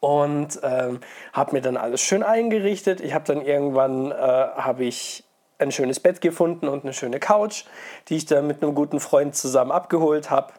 Und 0.00 0.58
ähm, 0.62 1.00
habe 1.32 1.52
mir 1.52 1.60
dann 1.60 1.76
alles 1.76 2.00
schön 2.00 2.22
eingerichtet. 2.22 3.00
Ich 3.00 3.12
habe 3.12 3.24
dann 3.26 3.42
irgendwann 3.42 4.10
äh, 4.10 4.14
habe 4.14 4.84
ich 4.84 5.24
ein 5.58 5.72
schönes 5.72 6.00
Bett 6.00 6.20
gefunden 6.20 6.68
und 6.68 6.84
eine 6.84 6.94
schöne 6.94 7.20
Couch, 7.20 7.64
die 8.08 8.16
ich 8.16 8.24
dann 8.24 8.46
mit 8.46 8.62
einem 8.62 8.74
guten 8.74 8.98
Freund 8.98 9.36
zusammen 9.36 9.70
abgeholt 9.70 10.30
habe. 10.30 10.54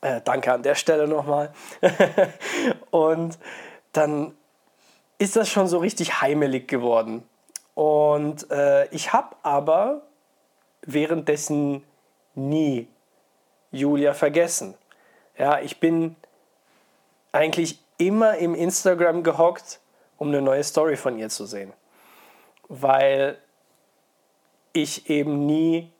Äh, 0.00 0.22
danke 0.24 0.52
an 0.52 0.62
der 0.62 0.74
Stelle 0.74 1.06
nochmal. 1.06 1.52
und 2.90 3.38
dann 3.92 4.34
ist 5.18 5.36
das 5.36 5.50
schon 5.50 5.66
so 5.66 5.78
richtig 5.78 6.22
heimelig 6.22 6.68
geworden. 6.68 7.22
Und 7.74 8.50
äh, 8.50 8.86
ich 8.88 9.12
habe 9.12 9.36
aber 9.42 10.02
währenddessen 10.82 11.84
nie 12.34 12.88
Julia 13.70 14.14
vergessen. 14.14 14.74
Ja, 15.36 15.60
ich 15.60 15.80
bin 15.80 16.16
eigentlich 17.32 17.78
immer 18.00 18.38
im 18.38 18.54
Instagram 18.54 19.22
gehockt, 19.22 19.80
um 20.16 20.28
eine 20.28 20.42
neue 20.42 20.64
Story 20.64 20.96
von 20.96 21.18
ihr 21.18 21.28
zu 21.28 21.46
sehen. 21.46 21.72
Weil 22.68 23.38
ich 24.72 25.10
eben 25.10 25.46
nie 25.46 25.92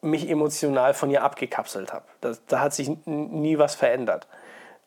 mich 0.00 0.28
emotional 0.28 0.94
von 0.94 1.10
ihr 1.10 1.22
abgekapselt 1.22 1.92
habe. 1.92 2.04
Da, 2.20 2.60
hat 2.60 2.74
sich 2.74 2.90
nie 3.06 3.58
was 3.58 3.74
verändert. 3.74 4.26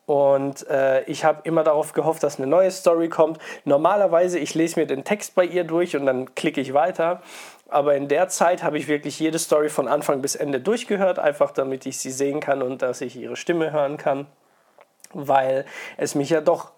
Und 0.05 0.67
äh, 0.67 1.03
ich 1.03 1.23
habe 1.23 1.41
immer 1.43 1.63
darauf 1.63 1.93
gehofft, 1.93 2.23
dass 2.23 2.38
eine 2.38 2.47
neue 2.47 2.71
Story 2.71 3.09
kommt. 3.09 3.38
Normalerweise, 3.63 4.39
ich 4.39 4.55
lese 4.55 4.79
mir 4.79 4.88
den 4.88 5.03
Text 5.03 5.35
bei 5.35 5.45
ihr 5.45 5.63
durch 5.63 5.95
und 5.95 6.05
dann 6.05 6.33
klicke 6.33 6.61
ich 6.61 6.73
weiter. 6.73 7.21
Aber 7.67 7.95
in 7.95 8.07
der 8.07 8.27
Zeit 8.27 8.63
habe 8.63 8.79
ich 8.79 8.88
wirklich 8.88 9.19
jede 9.19 9.38
Story 9.38 9.69
von 9.69 9.88
Anfang 9.88 10.21
bis 10.21 10.35
Ende 10.35 10.59
durchgehört, 10.59 11.19
einfach 11.19 11.51
damit 11.51 11.85
ich 11.85 11.99
sie 11.99 12.09
sehen 12.09 12.39
kann 12.39 12.63
und 12.63 12.81
dass 12.81 13.01
ich 13.01 13.15
ihre 13.15 13.35
Stimme 13.35 13.71
hören 13.71 13.97
kann. 13.97 14.25
Weil 15.13 15.66
es 15.98 16.16
mich 16.16 16.30
ja 16.30 16.42
doch 16.42 16.72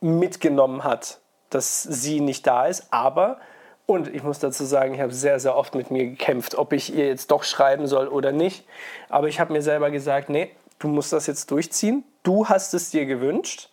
mitgenommen 0.00 0.84
hat, 0.84 1.20
dass 1.50 1.82
sie 1.82 2.20
nicht 2.20 2.46
da 2.46 2.66
ist. 2.66 2.92
Aber 2.92 3.38
und 3.86 4.08
ich 4.08 4.22
muss 4.22 4.38
dazu 4.38 4.64
sagen, 4.64 4.94
ich 4.94 5.00
habe 5.00 5.12
sehr, 5.12 5.40
sehr 5.40 5.56
oft 5.56 5.74
mit 5.74 5.90
mir 5.90 6.06
gekämpft, 6.06 6.54
ob 6.54 6.72
ich 6.72 6.94
ihr 6.94 7.06
jetzt 7.06 7.30
doch 7.30 7.44
schreiben 7.44 7.86
soll 7.86 8.08
oder 8.08 8.32
nicht. 8.32 8.64
Aber 9.08 9.28
ich 9.28 9.40
habe 9.40 9.52
mir 9.52 9.62
selber 9.62 9.90
gesagt, 9.90 10.28
nee, 10.28 10.50
du 10.78 10.88
musst 10.88 11.12
das 11.12 11.26
jetzt 11.26 11.50
durchziehen. 11.50 12.04
Du 12.22 12.48
hast 12.48 12.74
es 12.74 12.90
dir 12.90 13.06
gewünscht, 13.06 13.70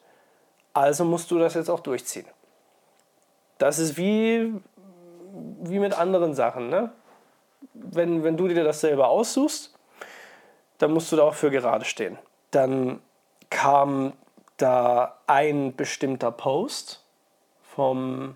also 0.73 1.05
musst 1.05 1.29
du 1.31 1.37
das 1.37 1.53
jetzt 1.53 1.69
auch 1.69 1.79
durchziehen. 1.79 2.25
Das 3.59 3.77
ist 3.77 3.97
wie, 3.97 4.53
wie 5.61 5.79
mit 5.79 5.97
anderen 5.97 6.33
Sachen. 6.33 6.69
Ne? 6.69 6.91
Wenn, 7.73 8.23
wenn 8.23 8.37
du 8.37 8.47
dir 8.47 8.63
das 8.63 8.81
selber 8.81 9.09
aussuchst, 9.09 9.73
dann 10.79 10.91
musst 10.91 11.11
du 11.11 11.17
da 11.17 11.23
auch 11.23 11.35
für 11.35 11.51
gerade 11.51 11.85
stehen. 11.85 12.17
Dann 12.51 12.99
kam 13.49 14.13
da 14.57 15.17
ein 15.27 15.75
bestimmter 15.75 16.31
Post 16.31 17.03
vom 17.63 18.35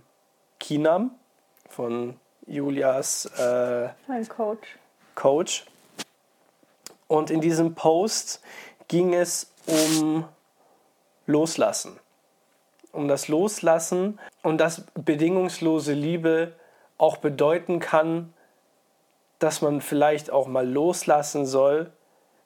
Kinam, 0.60 1.12
von 1.70 2.20
Julias 2.48 3.25
äh, 3.38 3.89
Coach. 4.29 4.77
Coach. 5.15 5.65
Und 7.08 7.29
in 7.29 7.41
diesem 7.41 7.75
Post 7.75 8.41
ging 8.88 9.13
es 9.13 9.51
um 9.65 10.25
Loslassen. 11.25 12.00
Um 12.91 13.08
das 13.08 13.27
Loslassen 13.27 14.20
und 14.41 14.58
dass 14.60 14.86
bedingungslose 14.93 15.93
Liebe 15.93 16.53
auch 16.98 17.17
bedeuten 17.17 17.79
kann, 17.79 18.34
dass 19.39 19.62
man 19.62 19.82
vielleicht 19.82 20.32
auch 20.32 20.48
mal 20.48 20.67
loslassen 20.67 21.46
soll, 21.46 21.91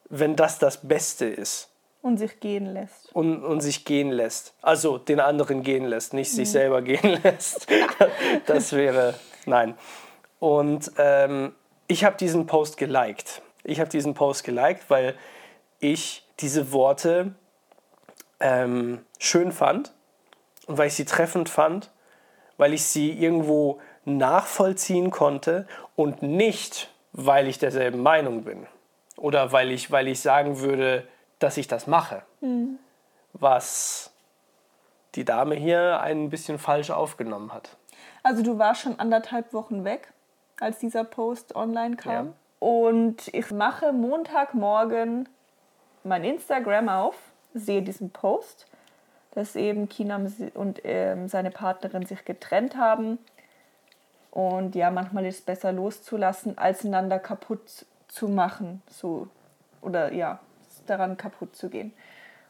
wenn 0.09 0.35
das 0.35 0.57
das 0.57 0.87
Beste 0.87 1.25
ist. 1.25 1.69
Und 2.01 2.17
sich 2.17 2.39
gehen 2.39 2.65
lässt. 2.67 3.13
Und, 3.13 3.43
und 3.43 3.61
sich 3.61 3.83
gehen 3.83 4.11
lässt. 4.11 4.53
Also 4.61 4.97
den 4.97 5.19
anderen 5.19 5.63
gehen 5.63 5.85
lässt, 5.85 6.13
nicht 6.13 6.31
sich 6.31 6.47
mhm. 6.47 6.51
selber 6.51 6.81
gehen 6.81 7.19
lässt. 7.23 7.67
das 8.45 8.73
wäre, 8.73 9.15
nein. 9.45 9.75
Und 10.39 10.91
ähm, 10.97 11.53
ich 11.87 12.03
habe 12.03 12.17
diesen 12.17 12.45
Post 12.45 12.77
geliked. 12.77 13.41
Ich 13.63 13.79
habe 13.79 13.89
diesen 13.89 14.13
Post 14.13 14.43
geliked, 14.43 14.89
weil 14.89 15.15
ich 15.79 16.25
diese 16.39 16.71
Worte 16.71 17.35
ähm, 18.39 19.05
schön 19.19 19.51
fand 19.51 19.93
und 20.67 20.77
weil 20.77 20.87
ich 20.87 20.93
sie 20.93 21.05
treffend 21.05 21.49
fand, 21.49 21.91
weil 22.57 22.73
ich 22.73 22.85
sie 22.85 23.11
irgendwo 23.11 23.79
nachvollziehen 24.05 25.11
konnte 25.11 25.67
und 25.95 26.21
nicht, 26.21 26.89
weil 27.11 27.47
ich 27.47 27.59
derselben 27.59 28.01
Meinung 28.01 28.43
bin 28.43 28.67
oder 29.17 29.51
weil 29.51 29.71
ich, 29.71 29.91
weil 29.91 30.07
ich 30.07 30.19
sagen 30.21 30.59
würde, 30.59 31.07
dass 31.39 31.57
ich 31.57 31.67
das 31.67 31.87
mache. 31.87 32.23
Mhm. 32.41 32.79
Was 33.33 34.11
die 35.15 35.25
Dame 35.25 35.55
hier 35.55 35.99
ein 36.01 36.29
bisschen 36.29 36.59
falsch 36.59 36.91
aufgenommen 36.91 37.53
hat. 37.53 37.75
Also 38.23 38.43
du 38.43 38.57
warst 38.57 38.81
schon 38.81 38.99
anderthalb 38.99 39.53
Wochen 39.53 39.83
weg, 39.83 40.11
als 40.59 40.79
dieser 40.79 41.03
Post 41.03 41.55
online 41.55 41.95
kam. 41.95 42.27
Ja. 42.27 42.33
Und 42.59 43.27
ich 43.33 43.51
mache 43.51 43.93
Montagmorgen 43.93 45.29
mein 46.03 46.23
Instagram 46.23 46.89
auf, 46.89 47.15
sehe 47.53 47.81
diesen 47.81 48.09
Post, 48.09 48.65
dass 49.31 49.55
eben 49.55 49.89
Kinam 49.89 50.33
und 50.55 50.81
ähm, 50.83 51.27
seine 51.27 51.51
Partnerin 51.51 52.05
sich 52.05 52.25
getrennt 52.25 52.75
haben. 52.75 53.19
Und 54.31 54.75
ja, 54.75 54.89
manchmal 54.91 55.25
ist 55.25 55.39
es 55.39 55.41
besser 55.41 55.71
loszulassen, 55.71 56.57
als 56.57 56.85
einander 56.85 57.19
kaputt 57.19 57.85
zu 58.07 58.27
machen. 58.27 58.81
So, 58.89 59.27
oder 59.81 60.13
ja, 60.13 60.39
daran 60.89 61.17
kaputt 61.17 61.55
zu 61.55 61.69
gehen. 61.69 61.93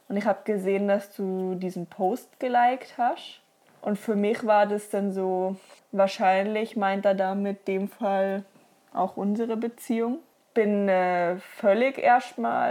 Und 0.08 0.16
ich 0.16 0.24
habe 0.24 0.40
gesehen, 0.44 0.88
dass 0.88 1.14
du 1.14 1.54
diesen 1.54 1.86
Post 1.86 2.40
geliked 2.40 2.96
hast. 2.96 3.40
Und 3.82 3.98
für 3.98 4.16
mich 4.16 4.44
war 4.44 4.66
das 4.66 4.90
dann 4.90 5.12
so, 5.12 5.56
wahrscheinlich 5.92 6.76
meint 6.76 7.04
er 7.04 7.14
damit 7.14 7.68
dem 7.68 7.88
Fall 7.88 8.44
auch 8.92 9.16
unsere 9.16 9.56
Beziehung. 9.56 10.18
Bin 10.54 10.88
äh, 10.88 11.36
völlig 11.36 11.98
erstmal 11.98 12.70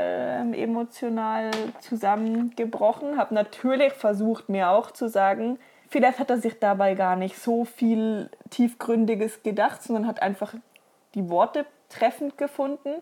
äh, 0.53 0.61
emotional 0.61 1.51
zusammengebrochen, 1.79 3.17
habe 3.17 3.33
natürlich 3.33 3.93
versucht, 3.93 4.49
mir 4.49 4.69
auch 4.71 4.91
zu 4.91 5.07
sagen, 5.07 5.57
vielleicht 5.89 6.19
hat 6.19 6.29
er 6.29 6.37
sich 6.37 6.59
dabei 6.59 6.95
gar 6.95 7.15
nicht 7.15 7.37
so 7.37 7.63
viel 7.63 8.29
Tiefgründiges 8.49 9.43
gedacht, 9.43 9.81
sondern 9.83 10.07
hat 10.07 10.21
einfach 10.21 10.53
die 11.15 11.29
Worte 11.29 11.65
treffend 11.87 12.37
gefunden. 12.37 13.01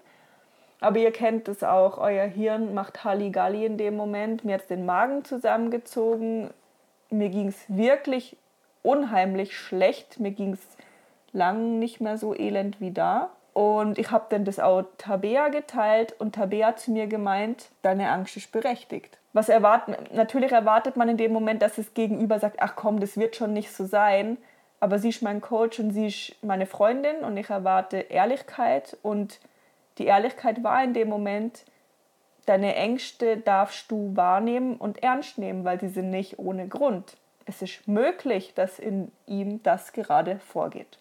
Aber 0.86 1.00
ihr 1.00 1.12
kennt 1.12 1.48
es 1.48 1.64
auch, 1.64 1.98
euer 1.98 2.28
Hirn 2.28 2.76
macht 2.76 3.04
Halligalli 3.04 3.66
in 3.66 3.76
dem 3.76 3.96
Moment. 3.96 4.46
Mir 4.46 4.54
hat 4.54 4.62
es 4.62 4.68
den 4.68 4.86
Magen 4.86 5.26
zusammengezogen. 5.26 6.52
Mir 7.10 7.30
ging 7.30 7.48
es 7.48 7.58
wirklich 7.68 8.38
unheimlich 8.84 9.58
schlecht. 9.58 10.20
Mir 10.20 10.30
ging 10.30 10.54
es 10.54 10.60
lang 11.34 11.80
nicht 11.80 12.02
mehr 12.02 12.20
so 12.20 12.36
elend 12.36 12.80
wie 12.82 12.92
da. 12.92 13.32
Und 13.54 13.98
ich 13.98 14.12
habe 14.12 14.26
dann 14.30 14.46
das 14.46 14.60
auch 14.60 14.84
Tabea 15.00 15.48
geteilt 15.48 16.14
und 16.20 16.36
Tabea 16.36 16.68
hat 16.68 16.80
zu 16.80 16.92
mir 16.92 17.08
gemeint, 17.08 17.70
deine 17.82 18.12
Angst 18.12 18.38
ist 18.38 18.52
berechtigt. 18.52 19.18
Was 19.34 19.50
erwartet, 19.50 20.14
natürlich 20.14 20.52
erwartet 20.52 20.98
man 20.98 21.10
in 21.10 21.18
dem 21.18 21.34
Moment, 21.34 21.64
dass 21.64 21.78
das 21.78 21.96
Gegenüber 21.96 22.38
sagt, 22.38 22.58
ach 22.60 22.76
komm, 22.76 23.00
das 23.00 23.18
wird 23.18 23.36
schon 23.36 23.54
nicht 23.54 23.72
so 23.72 23.86
sein. 23.86 24.38
Aber 24.80 25.00
sie 25.00 25.10
ist 25.10 25.24
mein 25.24 25.42
Coach 25.42 25.80
und 25.80 25.94
sie 25.94 26.06
ist 26.06 26.36
meine 26.44 26.68
Freundin 26.68 27.22
und 27.24 27.38
ich 27.38 27.50
erwarte 27.50 27.98
Ehrlichkeit 27.98 28.96
und 29.02 29.40
die 29.98 30.06
Ehrlichkeit 30.06 30.64
war 30.64 30.84
in 30.84 30.94
dem 30.94 31.10
Moment, 31.10 31.66
deine 32.46 32.76
Ängste 32.76 33.38
darfst 33.38 33.90
du 33.92 34.16
wahrnehmen 34.16 34.76
und 34.76 35.02
ernst 35.04 35.38
nehmen, 35.38 35.64
weil 35.64 35.80
sie 35.80 35.90
sind 35.90 36.10
nicht 36.10 36.40
ohne 36.40 36.68
Grund. 36.68 37.18
Es 37.46 37.62
ist 37.62 37.88
möglich, 37.88 38.54
dass 38.56 38.80
in 38.80 39.12
ihm 39.28 39.62
das 39.64 39.94
gerade 39.94 40.40
vorgeht. 40.40 40.98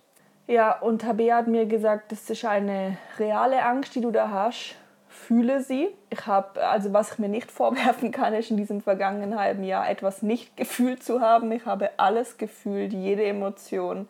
Ja, 0.46 0.78
und 0.78 1.00
Tabea 1.00 1.38
hat 1.38 1.46
mir 1.46 1.64
gesagt, 1.64 2.12
das 2.12 2.28
ist 2.28 2.44
eine 2.44 2.98
reale 3.18 3.64
Angst, 3.64 3.94
die 3.94 4.02
du 4.02 4.10
da 4.10 4.28
hast. 4.30 4.76
Fühle 5.08 5.62
sie. 5.62 5.88
Ich 6.10 6.26
habe, 6.26 6.66
also 6.66 6.92
was 6.92 7.12
ich 7.12 7.18
mir 7.18 7.28
nicht 7.28 7.50
vorwerfen 7.52 8.10
kann, 8.10 8.34
ist 8.34 8.50
in 8.50 8.58
diesem 8.58 8.82
vergangenen 8.82 9.38
halben 9.38 9.64
Jahr 9.64 9.88
etwas 9.88 10.22
nicht 10.22 10.56
gefühlt 10.56 11.02
zu 11.02 11.20
haben. 11.20 11.50
Ich 11.52 11.64
habe 11.64 11.90
alles 11.96 12.36
gefühlt, 12.36 12.92
jede 12.92 13.24
Emotion 13.24 14.06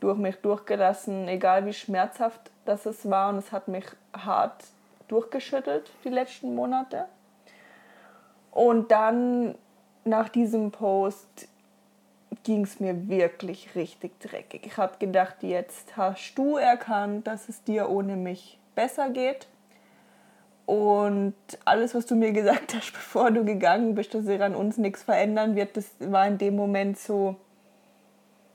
durch 0.00 0.18
mich 0.18 0.36
durchgelassen, 0.36 1.28
egal 1.28 1.66
wie 1.66 1.72
schmerzhaft 1.72 2.50
das 2.70 2.86
es 2.86 3.08
war. 3.10 3.30
Und 3.30 3.38
es 3.38 3.52
hat 3.52 3.68
mich 3.68 3.84
hart 4.14 4.64
durchgeschüttelt 5.08 5.90
die 6.04 6.08
letzten 6.08 6.54
Monate. 6.54 7.06
Und 8.50 8.90
dann 8.90 9.54
nach 10.04 10.28
diesem 10.28 10.70
Post 10.70 11.48
ging 12.42 12.64
es 12.64 12.80
mir 12.80 13.08
wirklich 13.08 13.74
richtig 13.74 14.18
dreckig. 14.20 14.66
Ich 14.66 14.76
habe 14.76 14.94
gedacht, 14.98 15.42
jetzt 15.42 15.96
hast 15.96 16.34
du 16.36 16.56
erkannt, 16.56 17.26
dass 17.26 17.48
es 17.48 17.62
dir 17.62 17.90
ohne 17.90 18.16
mich 18.16 18.58
besser 18.74 19.10
geht. 19.10 19.46
Und 20.66 21.34
alles, 21.64 21.94
was 21.94 22.06
du 22.06 22.14
mir 22.14 22.32
gesagt 22.32 22.74
hast, 22.74 22.92
bevor 22.92 23.30
du 23.30 23.44
gegangen 23.44 23.94
bist, 23.94 24.14
dass 24.14 24.24
sich 24.24 24.40
an 24.40 24.54
uns 24.54 24.78
nichts 24.78 25.02
verändern 25.02 25.56
wird, 25.56 25.76
das 25.76 25.90
war 25.98 26.26
in 26.26 26.38
dem 26.38 26.56
Moment 26.56 26.98
so, 26.98 27.36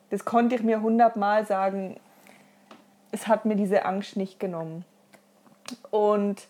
das 0.10 0.24
konnte 0.24 0.56
ich 0.56 0.64
mir 0.64 0.82
hundertmal 0.82 1.46
sagen, 1.46 2.00
es 3.12 3.28
hat 3.28 3.46
mir 3.46 3.56
diese 3.56 3.86
Angst 3.86 4.18
nicht 4.18 4.40
genommen. 4.40 4.86
Und 5.92 6.48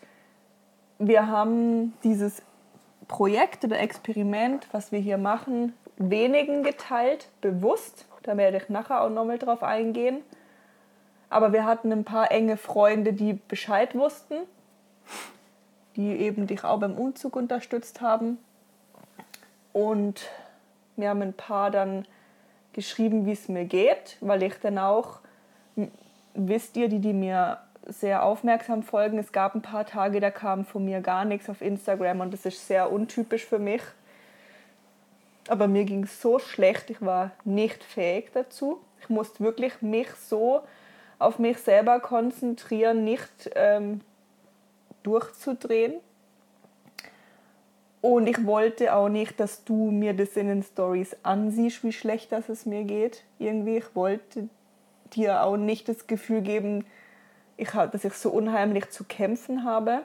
wir 0.98 1.26
haben 1.26 1.94
dieses 2.02 2.42
Projekt 3.08 3.64
oder 3.64 3.78
Experiment, 3.78 4.66
was 4.72 4.92
wir 4.92 4.98
hier 4.98 5.18
machen, 5.18 5.74
wenigen 5.96 6.62
geteilt, 6.62 7.28
bewusst. 7.40 8.06
Da 8.22 8.36
werde 8.36 8.56
ich 8.58 8.68
nachher 8.68 9.02
auch 9.02 9.10
nochmal 9.10 9.38
drauf 9.38 9.62
eingehen. 9.62 10.22
Aber 11.30 11.52
wir 11.52 11.64
hatten 11.64 11.92
ein 11.92 12.04
paar 12.04 12.30
enge 12.30 12.56
Freunde, 12.56 13.12
die 13.12 13.34
Bescheid 13.34 13.94
wussten, 13.94 14.36
die 15.96 16.16
eben 16.16 16.46
dich 16.46 16.64
auch 16.64 16.78
beim 16.78 16.94
Umzug 16.94 17.36
unterstützt 17.36 18.00
haben. 18.00 18.38
Und 19.72 20.28
wir 20.96 21.10
haben 21.10 21.22
ein 21.22 21.34
paar 21.34 21.70
dann 21.70 22.06
geschrieben, 22.72 23.26
wie 23.26 23.32
es 23.32 23.48
mir 23.48 23.64
geht, 23.64 24.16
weil 24.20 24.42
ich 24.42 24.54
dann 24.60 24.78
auch, 24.78 25.20
wisst 26.36 26.76
ihr, 26.76 26.88
die, 26.88 27.00
die 27.00 27.12
mir 27.12 27.58
sehr 27.86 28.24
aufmerksam 28.24 28.82
folgen, 28.82 29.18
es 29.18 29.32
gab 29.32 29.54
ein 29.54 29.62
paar 29.62 29.86
Tage, 29.86 30.20
da 30.20 30.30
kam 30.30 30.64
von 30.64 30.84
mir 30.84 31.00
gar 31.00 31.24
nichts 31.24 31.48
auf 31.48 31.62
Instagram 31.62 32.20
und 32.20 32.32
das 32.32 32.44
ist 32.44 32.66
sehr 32.66 32.92
untypisch 32.92 33.44
für 33.44 33.58
mich. 33.58 33.82
Aber 35.48 35.68
mir 35.68 35.84
ging 35.84 36.04
es 36.04 36.20
so 36.20 36.38
schlecht, 36.38 36.90
ich 36.90 37.00
war 37.00 37.30
nicht 37.44 37.84
fähig 37.84 38.30
dazu. 38.32 38.80
Ich 39.00 39.08
musste 39.08 39.40
wirklich 39.44 39.80
mich 39.80 40.10
so 40.10 40.62
auf 41.18 41.38
mich 41.38 41.58
selber 41.58 42.00
konzentrieren, 42.00 43.04
nicht 43.04 43.50
ähm, 43.54 44.00
durchzudrehen. 45.04 45.94
Und 48.00 48.26
ich 48.26 48.44
wollte 48.44 48.94
auch 48.94 49.08
nicht, 49.08 49.38
dass 49.40 49.64
du 49.64 49.90
mir 49.90 50.14
das 50.14 50.36
in 50.36 50.48
den 50.48 50.62
Stories 50.62 51.16
ansiehst, 51.22 51.82
wie 51.84 51.92
schlecht 51.92 52.32
das 52.32 52.48
es 52.48 52.66
mir 52.66 52.84
geht. 52.84 53.24
Irgendwie, 53.38 53.78
ich 53.78 53.94
wollte 53.94 54.48
dir 55.14 55.42
auch 55.42 55.56
nicht 55.56 55.88
das 55.88 56.06
Gefühl 56.06 56.40
geben, 56.40 56.84
ich, 57.56 57.70
dass 57.70 58.04
ich 58.04 58.14
so 58.14 58.30
unheimlich 58.30 58.90
zu 58.90 59.04
kämpfen 59.04 59.64
habe 59.64 60.02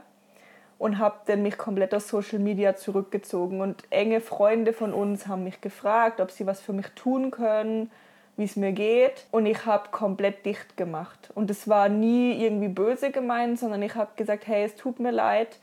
und 0.82 0.98
habe 0.98 1.18
dann 1.26 1.44
mich 1.44 1.60
komplett 1.60 1.94
aus 1.94 2.08
Social 2.08 2.40
Media 2.40 2.76
zurückgezogen. 2.76 3.62
Und 3.62 3.84
enge 3.92 4.20
Freunde 4.20 4.74
von 4.74 4.94
uns 4.94 5.28
haben 5.28 5.44
mich 5.44 5.62
gefragt, 5.62 6.20
ob 6.20 6.32
sie 6.32 6.48
was 6.48 6.60
für 6.60 6.74
mich 6.74 6.88
tun 6.96 7.30
können, 7.30 7.92
wie 8.36 8.46
es 8.46 8.56
mir 8.56 8.72
geht. 8.72 9.28
Und 9.30 9.46
ich 9.46 9.66
habe 9.68 9.90
komplett 9.92 10.44
dicht 10.44 10.78
gemacht. 10.78 11.30
Und 11.36 11.52
es 11.52 11.68
war 11.68 11.88
nie 11.88 12.44
irgendwie 12.44 12.70
böse 12.70 13.12
gemeint, 13.12 13.60
sondern 13.60 13.84
ich 13.84 13.94
habe 13.94 14.12
gesagt, 14.16 14.48
hey, 14.48 14.64
es 14.64 14.76
tut 14.76 15.00
mir 15.00 15.12
leid, 15.12 15.60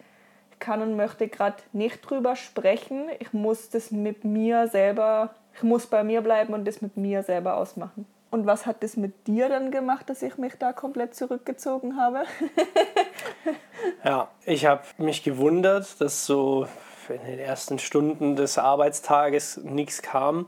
ich 0.52 0.60
kann 0.60 0.82
und 0.82 0.94
möchte 0.94 1.26
gerade 1.26 1.56
nicht 1.72 2.00
drüber 2.08 2.36
sprechen. 2.36 3.08
Ich 3.18 3.32
muss 3.32 3.70
das 3.70 3.90
mit 3.90 4.24
mir 4.24 4.68
selber, 4.68 5.34
ich 5.54 5.64
muss 5.64 5.86
bei 5.86 6.04
mir 6.04 6.20
bleiben 6.20 6.54
und 6.54 6.64
das 6.64 6.80
mit 6.80 6.96
mir 6.96 7.24
selber 7.24 7.56
ausmachen. 7.56 8.06
Und 8.30 8.46
was 8.46 8.66
hat 8.66 8.82
das 8.82 8.96
mit 8.96 9.26
dir 9.26 9.48
dann 9.48 9.70
gemacht, 9.70 10.10
dass 10.10 10.22
ich 10.22 10.36
mich 10.36 10.54
da 10.58 10.72
komplett 10.72 11.14
zurückgezogen 11.14 11.96
habe? 11.96 12.24
ja, 14.04 14.28
ich 14.44 14.66
habe 14.66 14.82
mich 14.98 15.22
gewundert, 15.22 16.00
dass 16.00 16.26
so 16.26 16.66
in 17.08 17.24
den 17.24 17.38
ersten 17.38 17.78
Stunden 17.78 18.36
des 18.36 18.58
Arbeitstages 18.58 19.58
nichts 19.58 20.02
kam. 20.02 20.46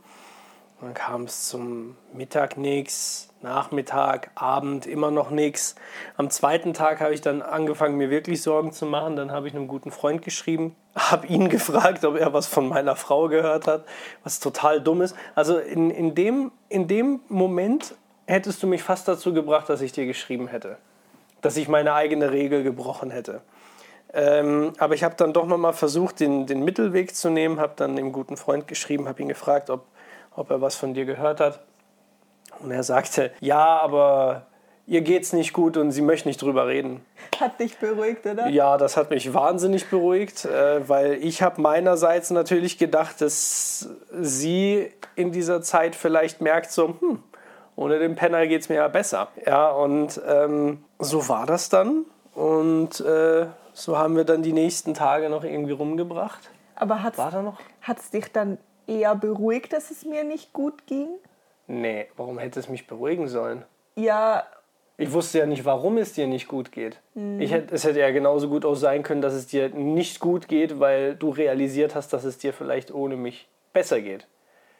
Dann 0.80 0.94
kam 0.94 1.24
es 1.24 1.48
zum 1.48 1.96
Mittag 2.14 2.56
nichts, 2.56 3.28
Nachmittag, 3.42 4.30
Abend 4.34 4.86
immer 4.86 5.10
noch 5.10 5.30
nichts. 5.30 5.74
Am 6.16 6.30
zweiten 6.30 6.72
Tag 6.72 7.00
habe 7.00 7.12
ich 7.12 7.20
dann 7.20 7.42
angefangen, 7.42 7.96
mir 7.96 8.08
wirklich 8.08 8.40
Sorgen 8.42 8.72
zu 8.72 8.86
machen. 8.86 9.14
Dann 9.14 9.30
habe 9.30 9.46
ich 9.46 9.54
einem 9.54 9.68
guten 9.68 9.90
Freund 9.90 10.22
geschrieben, 10.22 10.74
habe 10.94 11.26
ihn 11.26 11.50
gefragt, 11.50 12.04
ob 12.04 12.16
er 12.16 12.32
was 12.32 12.46
von 12.46 12.68
meiner 12.68 12.96
Frau 12.96 13.28
gehört 13.28 13.66
hat, 13.66 13.84
was 14.24 14.40
total 14.40 14.80
dumm 14.80 15.02
ist. 15.02 15.14
Also 15.34 15.58
in, 15.58 15.90
in, 15.90 16.14
dem, 16.14 16.50
in 16.70 16.88
dem 16.88 17.20
Moment 17.28 17.94
hättest 18.26 18.62
du 18.62 18.66
mich 18.66 18.82
fast 18.82 19.06
dazu 19.06 19.34
gebracht, 19.34 19.68
dass 19.68 19.82
ich 19.82 19.92
dir 19.92 20.06
geschrieben 20.06 20.48
hätte. 20.48 20.78
Dass 21.42 21.58
ich 21.58 21.68
meine 21.68 21.92
eigene 21.92 22.32
Regel 22.32 22.62
gebrochen 22.62 23.10
hätte. 23.10 23.42
Ähm, 24.12 24.72
aber 24.78 24.94
ich 24.94 25.04
habe 25.04 25.14
dann 25.16 25.32
doch 25.32 25.46
nochmal 25.46 25.72
versucht, 25.72 26.20
den, 26.20 26.46
den 26.46 26.64
Mittelweg 26.64 27.14
zu 27.14 27.30
nehmen, 27.30 27.60
habe 27.60 27.74
dann 27.76 27.96
dem 27.96 28.12
guten 28.12 28.36
Freund 28.36 28.66
geschrieben, 28.66 29.08
habe 29.08 29.22
ihn 29.22 29.28
gefragt, 29.28 29.70
ob, 29.70 29.84
ob 30.34 30.50
er 30.50 30.60
was 30.60 30.76
von 30.76 30.94
dir 30.94 31.04
gehört 31.04 31.40
hat. 31.40 31.60
Und 32.60 32.70
er 32.70 32.82
sagte, 32.82 33.30
ja, 33.40 33.80
aber 33.80 34.46
ihr 34.86 35.02
geht's 35.02 35.32
nicht 35.32 35.52
gut 35.52 35.76
und 35.76 35.92
sie 35.92 36.02
möchte 36.02 36.28
nicht 36.28 36.42
drüber 36.42 36.66
reden. 36.66 37.04
Hat 37.38 37.58
dich 37.60 37.78
beruhigt, 37.78 38.26
oder? 38.26 38.48
Ja, 38.48 38.76
das 38.76 38.96
hat 38.96 39.10
mich 39.10 39.32
wahnsinnig 39.32 39.88
beruhigt, 39.88 40.44
äh, 40.44 40.86
weil 40.88 41.14
ich 41.14 41.42
habe 41.42 41.60
meinerseits 41.60 42.30
natürlich 42.30 42.76
gedacht, 42.76 43.20
dass 43.20 43.88
sie 44.12 44.90
in 45.14 45.32
dieser 45.32 45.62
Zeit 45.62 45.94
vielleicht 45.94 46.40
merkt, 46.40 46.70
so, 46.72 46.96
hm, 47.00 47.22
ohne 47.76 47.98
den 47.98 48.14
Penner 48.14 48.46
geht 48.46 48.62
es 48.62 48.68
mir 48.68 48.76
ja 48.76 48.88
besser. 48.88 49.28
Ja, 49.46 49.70
und 49.70 50.20
ähm, 50.28 50.84
so 50.98 51.28
war 51.28 51.46
das 51.46 51.68
dann. 51.68 52.04
Und 52.34 53.00
äh, 53.00 53.46
so 53.72 53.96
haben 53.96 54.16
wir 54.16 54.24
dann 54.24 54.42
die 54.42 54.52
nächsten 54.52 54.92
Tage 54.92 55.30
noch 55.30 55.44
irgendwie 55.44 55.72
rumgebracht. 55.72 56.50
Aber 56.74 57.02
hat 57.02 57.14
es 57.98 58.10
dich 58.10 58.32
dann 58.32 58.58
eher 58.90 59.14
beruhigt, 59.14 59.72
dass 59.72 59.90
es 59.90 60.04
mir 60.04 60.24
nicht 60.24 60.52
gut 60.52 60.86
ging? 60.86 61.08
Nee, 61.66 62.08
warum 62.16 62.38
hätte 62.38 62.58
es 62.58 62.68
mich 62.68 62.86
beruhigen 62.86 63.28
sollen? 63.28 63.64
Ja. 63.94 64.44
Ich 64.96 65.12
wusste 65.12 65.38
ja 65.38 65.46
nicht, 65.46 65.64
warum 65.64 65.96
es 65.96 66.12
dir 66.12 66.26
nicht 66.26 66.48
gut 66.48 66.72
geht. 66.72 67.00
Mhm. 67.14 67.40
Ich 67.40 67.52
hätte, 67.52 67.74
es 67.74 67.84
hätte 67.84 68.00
ja 68.00 68.10
genauso 68.10 68.48
gut 68.48 68.64
auch 68.64 68.74
sein 68.74 69.02
können, 69.02 69.22
dass 69.22 69.32
es 69.32 69.46
dir 69.46 69.70
nicht 69.70 70.20
gut 70.20 70.48
geht, 70.48 70.80
weil 70.80 71.14
du 71.14 71.30
realisiert 71.30 71.94
hast, 71.94 72.12
dass 72.12 72.24
es 72.24 72.38
dir 72.38 72.52
vielleicht 72.52 72.92
ohne 72.92 73.16
mich 73.16 73.48
besser 73.72 74.00
geht. 74.00 74.26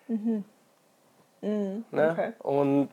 Mhm. 0.08 0.44
Mhm. 1.40 1.84
Ne? 1.90 2.10
Okay. 2.10 2.32
Und 2.40 2.88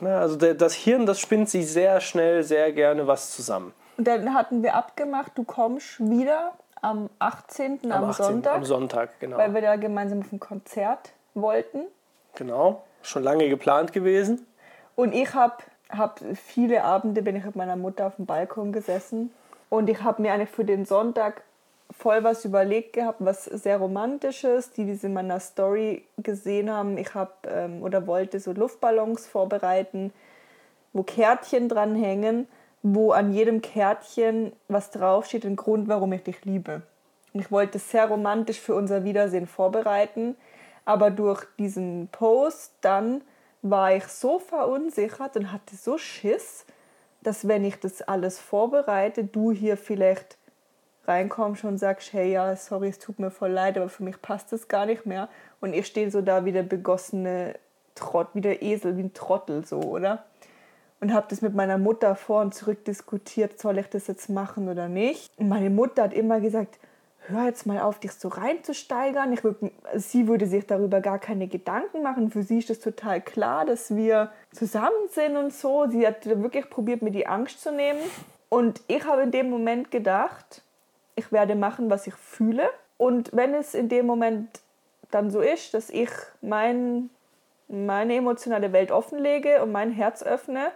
na, 0.00 0.20
also 0.20 0.36
der, 0.36 0.54
das 0.54 0.74
Hirn, 0.74 1.06
das 1.06 1.20
spinnt 1.20 1.48
sich 1.48 1.70
sehr 1.70 2.00
schnell, 2.00 2.42
sehr 2.42 2.72
gerne 2.72 3.06
was 3.06 3.30
zusammen. 3.34 3.72
Und 3.96 4.06
dann 4.06 4.34
hatten 4.34 4.62
wir 4.62 4.74
abgemacht, 4.74 5.32
du 5.36 5.44
kommst 5.44 6.00
wieder 6.00 6.52
am 6.82 7.10
18. 7.18 7.80
am, 7.84 7.92
am 7.92 8.04
18. 8.10 8.24
Sonntag. 8.24 8.54
Am 8.54 8.64
Sonntag, 8.64 9.20
genau. 9.20 9.36
Weil 9.38 9.54
wir 9.54 9.62
da 9.62 9.76
gemeinsam 9.76 10.20
auf 10.20 10.32
ein 10.32 10.40
Konzert 10.40 11.12
wollten. 11.34 11.86
Genau 12.34 12.82
schon 13.02 13.22
lange 13.22 13.48
geplant 13.48 13.92
gewesen. 13.92 14.46
Und 14.96 15.14
ich 15.14 15.34
habe 15.34 15.56
hab 15.90 16.20
viele 16.34 16.84
Abende 16.84 17.22
bin 17.22 17.36
ich 17.36 17.44
mit 17.44 17.56
meiner 17.56 17.76
Mutter 17.76 18.06
auf 18.06 18.16
dem 18.16 18.26
Balkon 18.26 18.72
gesessen 18.72 19.32
und 19.68 19.88
ich 19.88 20.02
habe 20.02 20.22
mir 20.22 20.32
eigentlich 20.32 20.50
für 20.50 20.64
den 20.64 20.84
Sonntag 20.84 21.42
voll 21.90 22.22
was 22.22 22.44
überlegt 22.44 22.92
gehabt, 22.92 23.18
was 23.20 23.44
sehr 23.44 23.78
romantisches, 23.78 24.70
die 24.70 24.84
diese 24.84 25.08
in 25.08 25.14
meiner 25.14 25.40
Story 25.40 26.04
gesehen 26.18 26.70
haben. 26.70 26.98
Ich 26.98 27.14
habe 27.14 27.32
ähm, 27.48 27.82
oder 27.82 28.06
wollte 28.06 28.38
so 28.38 28.52
Luftballons 28.52 29.26
vorbereiten, 29.26 30.12
wo 30.92 31.02
Kärtchen 31.02 31.68
dranhängen, 31.68 32.46
wo 32.82 33.12
an 33.12 33.32
jedem 33.32 33.60
Kärtchen 33.60 34.52
was 34.68 34.90
draufsteht, 34.90 35.44
ein 35.44 35.56
Grund, 35.56 35.88
warum 35.88 36.12
ich 36.12 36.22
dich 36.22 36.44
liebe. 36.44 36.82
Und 37.32 37.40
ich 37.40 37.50
wollte 37.50 37.78
es 37.78 37.90
sehr 37.90 38.06
romantisch 38.06 38.60
für 38.60 38.74
unser 38.74 39.04
Wiedersehen 39.04 39.46
vorbereiten. 39.46 40.36
Aber 40.84 41.10
durch 41.10 41.44
diesen 41.58 42.08
Post 42.10 42.72
dann 42.80 43.22
war 43.62 43.94
ich 43.94 44.04
so 44.06 44.38
verunsichert 44.38 45.36
und 45.36 45.52
hatte 45.52 45.76
so 45.76 45.98
Schiss, 45.98 46.64
dass 47.22 47.46
wenn 47.46 47.64
ich 47.64 47.78
das 47.78 48.02
alles 48.02 48.38
vorbereite, 48.38 49.24
du 49.24 49.52
hier 49.52 49.76
vielleicht 49.76 50.38
reinkommst 51.06 51.64
und 51.64 51.78
sagst, 51.78 52.12
hey 52.12 52.32
ja, 52.32 52.56
sorry, 52.56 52.88
es 52.88 52.98
tut 52.98 53.18
mir 53.18 53.30
voll 53.30 53.50
leid, 53.50 53.76
aber 53.76 53.88
für 53.88 54.02
mich 54.02 54.20
passt 54.22 54.52
das 54.52 54.68
gar 54.68 54.86
nicht 54.86 55.06
mehr. 55.06 55.28
Und 55.60 55.74
ich 55.74 55.86
stehe 55.86 56.10
so 56.10 56.22
da 56.22 56.44
wie 56.44 56.52
der 56.52 56.62
begossene 56.62 57.54
Trott, 57.94 58.28
wie 58.34 58.40
der 58.40 58.62
Esel, 58.62 58.96
wie 58.96 59.02
ein 59.02 59.14
Trottel 59.14 59.66
so, 59.66 59.80
oder? 59.80 60.24
Und 61.00 61.14
habe 61.14 61.26
das 61.30 61.40
mit 61.40 61.54
meiner 61.54 61.78
Mutter 61.78 62.14
vor 62.14 62.42
und 62.42 62.54
zurück 62.54 62.84
diskutiert, 62.84 63.58
soll 63.58 63.78
ich 63.78 63.86
das 63.88 64.06
jetzt 64.06 64.28
machen 64.28 64.68
oder 64.68 64.88
nicht. 64.88 65.32
Und 65.38 65.48
meine 65.48 65.70
Mutter 65.70 66.02
hat 66.02 66.12
immer 66.12 66.40
gesagt, 66.40 66.78
hör 67.28 67.46
jetzt 67.46 67.66
mal 67.66 67.80
auf, 67.80 67.98
dich 67.98 68.12
so 68.12 68.28
reinzusteigern. 68.28 69.32
Ich 69.32 69.42
würd, 69.42 69.56
sie 69.94 70.28
würde 70.28 70.46
sich 70.46 70.66
darüber 70.66 71.00
gar 71.00 71.18
keine 71.18 71.48
Gedanken 71.48 72.02
machen. 72.02 72.30
Für 72.30 72.42
sie 72.42 72.58
ist 72.58 72.70
es 72.70 72.80
total 72.80 73.20
klar, 73.20 73.64
dass 73.64 73.94
wir 73.94 74.30
zusammen 74.52 75.08
sind 75.08 75.36
und 75.36 75.52
so. 75.52 75.86
Sie 75.88 76.06
hat 76.06 76.26
wirklich 76.26 76.68
probiert, 76.68 77.02
mir 77.02 77.12
die 77.12 77.26
Angst 77.26 77.62
zu 77.62 77.72
nehmen. 77.72 78.00
Und 78.48 78.82
ich 78.88 79.04
habe 79.04 79.22
in 79.22 79.30
dem 79.30 79.48
Moment 79.48 79.90
gedacht, 79.90 80.62
ich 81.14 81.32
werde 81.32 81.54
machen, 81.54 81.90
was 81.90 82.06
ich 82.06 82.14
fühle. 82.14 82.68
Und 82.96 83.30
wenn 83.32 83.54
es 83.54 83.74
in 83.74 83.88
dem 83.88 84.06
Moment 84.06 84.60
dann 85.10 85.30
so 85.30 85.40
ist, 85.40 85.74
dass 85.74 85.90
ich 85.90 86.10
mein, 86.40 87.10
meine 87.68 88.16
emotionale 88.16 88.72
Welt 88.72 88.90
offenlege 88.90 89.62
und 89.62 89.72
mein 89.72 89.92
Herz 89.92 90.22
öffne 90.22 90.70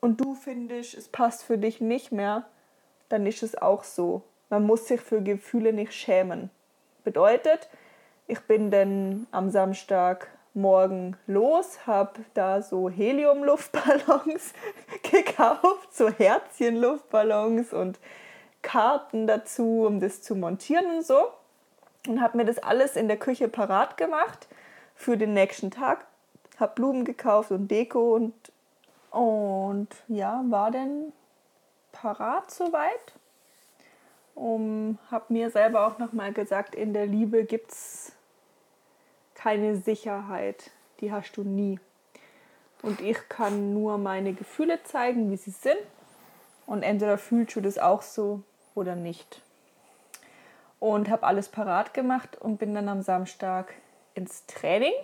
und 0.00 0.20
du 0.20 0.34
findest, 0.34 0.94
es 0.94 1.08
passt 1.08 1.42
für 1.42 1.58
dich 1.58 1.80
nicht 1.80 2.12
mehr, 2.12 2.44
dann 3.08 3.26
ist 3.26 3.42
es 3.42 3.60
auch 3.60 3.84
so. 3.84 4.22
Man 4.48 4.64
muss 4.64 4.88
sich 4.88 5.00
für 5.00 5.22
Gefühle 5.22 5.72
nicht 5.72 5.92
schämen. 5.92 6.50
Bedeutet, 7.04 7.68
ich 8.26 8.40
bin 8.40 8.70
dann 8.70 9.26
am 9.30 9.50
Samstagmorgen 9.50 11.16
los, 11.26 11.86
habe 11.86 12.20
da 12.34 12.62
so 12.62 12.88
Heliumluftballons 12.88 14.52
gekauft, 15.10 15.92
so 15.92 16.08
Herzchenluftballons 16.08 17.72
und 17.72 17.98
Karten 18.62 19.26
dazu, 19.26 19.84
um 19.86 20.00
das 20.00 20.22
zu 20.22 20.34
montieren 20.34 20.86
und 20.96 21.06
so. 21.06 21.28
Und 22.06 22.20
habe 22.20 22.38
mir 22.38 22.44
das 22.44 22.58
alles 22.58 22.96
in 22.96 23.08
der 23.08 23.18
Küche 23.18 23.48
parat 23.48 23.96
gemacht 23.96 24.48
für 24.94 25.16
den 25.16 25.34
nächsten 25.34 25.70
Tag. 25.70 26.06
Habe 26.58 26.74
Blumen 26.74 27.04
gekauft 27.04 27.50
und 27.50 27.68
Deko 27.68 28.14
und, 28.14 28.34
und 29.10 29.88
ja, 30.08 30.42
war 30.48 30.70
dann 30.70 31.12
parat 31.92 32.50
soweit. 32.50 33.14
Um, 34.34 34.98
habe 35.10 35.26
mir 35.28 35.50
selber 35.50 35.86
auch 35.86 35.98
nochmal 35.98 36.32
gesagt, 36.32 36.74
in 36.74 36.94
der 36.94 37.06
Liebe 37.06 37.44
gibt 37.44 37.72
es 37.72 38.12
keine 39.34 39.76
Sicherheit. 39.76 40.70
Die 41.00 41.12
hast 41.12 41.32
du 41.36 41.42
nie. 41.42 41.78
Und 42.82 43.00
ich 43.00 43.28
kann 43.28 43.74
nur 43.74 43.98
meine 43.98 44.32
Gefühle 44.32 44.82
zeigen, 44.84 45.30
wie 45.30 45.36
sie 45.36 45.50
sind. 45.50 45.78
Und 46.66 46.82
entweder 46.82 47.18
fühlst 47.18 47.56
du 47.56 47.60
das 47.60 47.78
auch 47.78 48.02
so 48.02 48.42
oder 48.74 48.94
nicht. 48.94 49.42
Und 50.78 51.10
habe 51.10 51.26
alles 51.26 51.48
parat 51.48 51.92
gemacht 51.92 52.40
und 52.40 52.58
bin 52.58 52.74
dann 52.74 52.88
am 52.88 53.02
Samstag 53.02 53.74
ins 54.14 54.46
Training. 54.46 54.94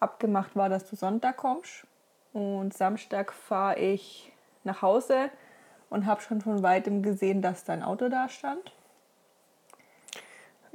Abgemacht 0.00 0.56
war, 0.56 0.68
dass 0.68 0.88
du 0.88 0.96
Sonntag 0.96 1.36
kommst. 1.36 1.86
Und 2.32 2.74
Samstag 2.74 3.32
fahre 3.32 3.78
ich 3.78 4.32
nach 4.64 4.82
Hause 4.82 5.30
und 5.88 6.06
habe 6.06 6.20
schon 6.20 6.40
von 6.40 6.62
weitem 6.62 7.02
gesehen, 7.02 7.42
dass 7.42 7.64
dein 7.64 7.82
Auto 7.82 8.08
da 8.08 8.28
stand. 8.28 8.72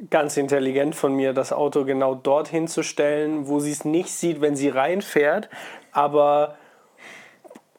Ganz 0.10 0.36
intelligent 0.36 0.94
von 0.94 1.14
mir, 1.14 1.32
das 1.32 1.54
Auto 1.54 1.86
genau 1.86 2.16
dorthin 2.16 2.68
zu 2.68 2.84
stellen, 2.84 3.48
wo 3.48 3.60
sie 3.60 3.72
es 3.72 3.86
nicht 3.86 4.10
sieht, 4.10 4.42
wenn 4.42 4.58
sie 4.58 4.68
reinfährt, 4.68 5.50
aber 5.94 6.58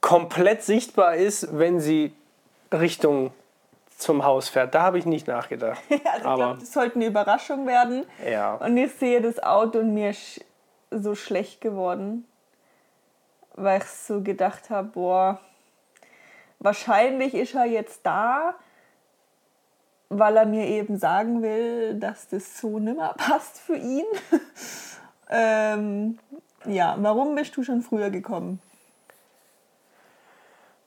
komplett 0.00 0.62
sichtbar 0.62 1.16
ist, 1.16 1.58
wenn 1.58 1.78
sie 1.78 2.14
Richtung 2.72 3.32
zum 3.98 4.24
Haus 4.24 4.48
fährt. 4.48 4.74
Da 4.74 4.82
habe 4.82 4.98
ich 4.98 5.04
nicht 5.04 5.26
nachgedacht. 5.26 5.80
Ja, 5.90 5.98
also 6.12 6.16
ich 6.16 6.22
glaube, 6.22 6.60
das 6.60 6.72
sollte 6.72 6.96
eine 6.96 7.06
Überraschung 7.06 7.66
werden. 7.66 8.06
Ja. 8.26 8.54
Und 8.54 8.76
ich 8.78 8.92
sehe 8.92 9.20
das 9.20 9.42
Auto 9.42 9.80
und 9.80 9.92
mir 9.92 10.14
so 10.90 11.14
schlecht 11.14 11.60
geworden, 11.60 12.24
weil 13.54 13.78
ich 13.78 13.86
so 13.86 14.22
gedacht 14.22 14.70
habe, 14.70 14.88
boah, 14.88 15.40
wahrscheinlich 16.58 17.34
ist 17.34 17.54
er 17.54 17.64
jetzt 17.64 18.00
da, 18.04 18.54
weil 20.08 20.36
er 20.36 20.46
mir 20.46 20.66
eben 20.66 20.98
sagen 20.98 21.42
will, 21.42 21.98
dass 21.98 22.28
das 22.28 22.58
so 22.58 22.78
nimmer 22.78 23.14
passt 23.14 23.58
für 23.58 23.76
ihn. 23.76 24.04
ähm, 25.30 26.18
ja, 26.64 26.96
warum 26.98 27.34
bist 27.34 27.56
du 27.56 27.62
schon 27.62 27.82
früher 27.82 28.10
gekommen? 28.10 28.60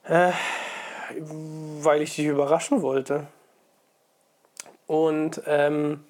Äh, 0.04 0.32
weil 1.18 2.02
ich 2.02 2.16
dich 2.16 2.26
überraschen 2.26 2.82
wollte. 2.82 3.26
Und 4.86 5.42
ähm, 5.46 6.04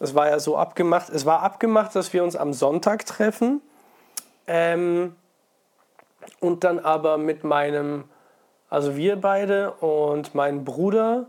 es 0.00 0.14
war 0.14 0.28
ja 0.28 0.38
so 0.38 0.56
abgemacht, 0.56 1.10
es 1.10 1.26
war 1.26 1.42
abgemacht, 1.42 1.94
dass 1.94 2.12
wir 2.12 2.22
uns 2.22 2.36
am 2.36 2.52
Sonntag 2.52 3.06
treffen. 3.06 3.60
Ähm, 4.46 5.16
und 6.40 6.64
dann 6.64 6.78
aber 6.78 7.18
mit 7.18 7.44
meinem, 7.44 8.04
also 8.70 8.96
wir 8.96 9.20
beide 9.20 9.72
und 9.74 10.34
mein 10.34 10.64
Bruder 10.64 11.26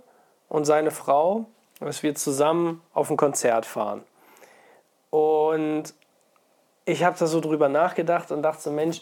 und 0.50 0.66
seine 0.66 0.92
Frau, 0.92 1.46
dass 1.80 2.04
wir 2.04 2.16
zusammen 2.16 2.82
auf 2.94 3.10
ein 3.10 3.18
Konzert 3.18 3.66
fahren. 3.66 4.04
Und 5.10 5.94
ich 6.86 7.04
habe 7.04 7.18
da 7.18 7.28
so 7.28 7.40
drüber 7.40 7.70
nachgedacht 7.70 8.32
und 8.32 8.42
dachte 8.42 8.72
Mensch, 8.72 9.02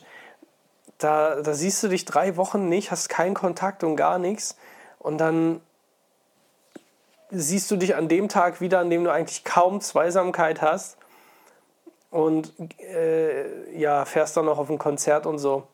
da, 0.97 1.41
da 1.41 1.53
siehst 1.53 1.83
du 1.83 1.89
dich 1.89 2.05
drei 2.05 2.37
Wochen 2.37 2.69
nicht, 2.69 2.91
hast 2.91 3.09
keinen 3.09 3.33
Kontakt 3.33 3.83
und 3.83 3.95
gar 3.95 4.19
nichts. 4.19 4.57
Und 4.99 5.19
dann 5.19 5.61
siehst 7.29 7.69
du 7.71 7.75
dich 7.75 7.95
an 7.95 8.07
dem 8.07 8.29
Tag 8.29 8.61
wieder, 8.61 8.79
an 8.79 8.89
dem 8.89 9.03
du 9.03 9.11
eigentlich 9.11 9.43
kaum 9.43 9.81
Zweisamkeit 9.81 10.61
hast. 10.61 10.97
Und 12.09 12.53
äh, 12.79 13.77
ja, 13.77 14.05
fährst 14.05 14.37
dann 14.37 14.45
noch 14.45 14.57
auf 14.57 14.69
ein 14.69 14.77
Konzert 14.77 15.25
und 15.25 15.39
so. 15.39 15.67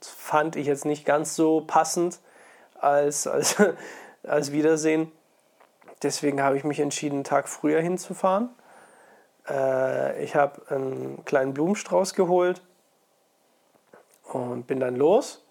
Das 0.00 0.08
fand 0.08 0.56
ich 0.56 0.66
jetzt 0.66 0.84
nicht 0.84 1.04
ganz 1.04 1.36
so 1.36 1.62
passend 1.66 2.18
als, 2.74 3.26
als, 3.26 3.56
als 4.24 4.52
Wiedersehen. 4.52 5.12
Deswegen 6.02 6.42
habe 6.42 6.56
ich 6.56 6.64
mich 6.64 6.80
entschieden, 6.80 7.16
einen 7.16 7.24
Tag 7.24 7.48
früher 7.48 7.80
hinzufahren. 7.80 8.48
Äh, 9.48 10.24
ich 10.24 10.34
habe 10.34 10.62
einen 10.70 11.24
kleinen 11.24 11.54
Blumenstrauß 11.54 12.14
geholt 12.14 12.62
und 14.24 14.66
bin 14.66 14.80
dann 14.80 14.96
los 14.96 15.44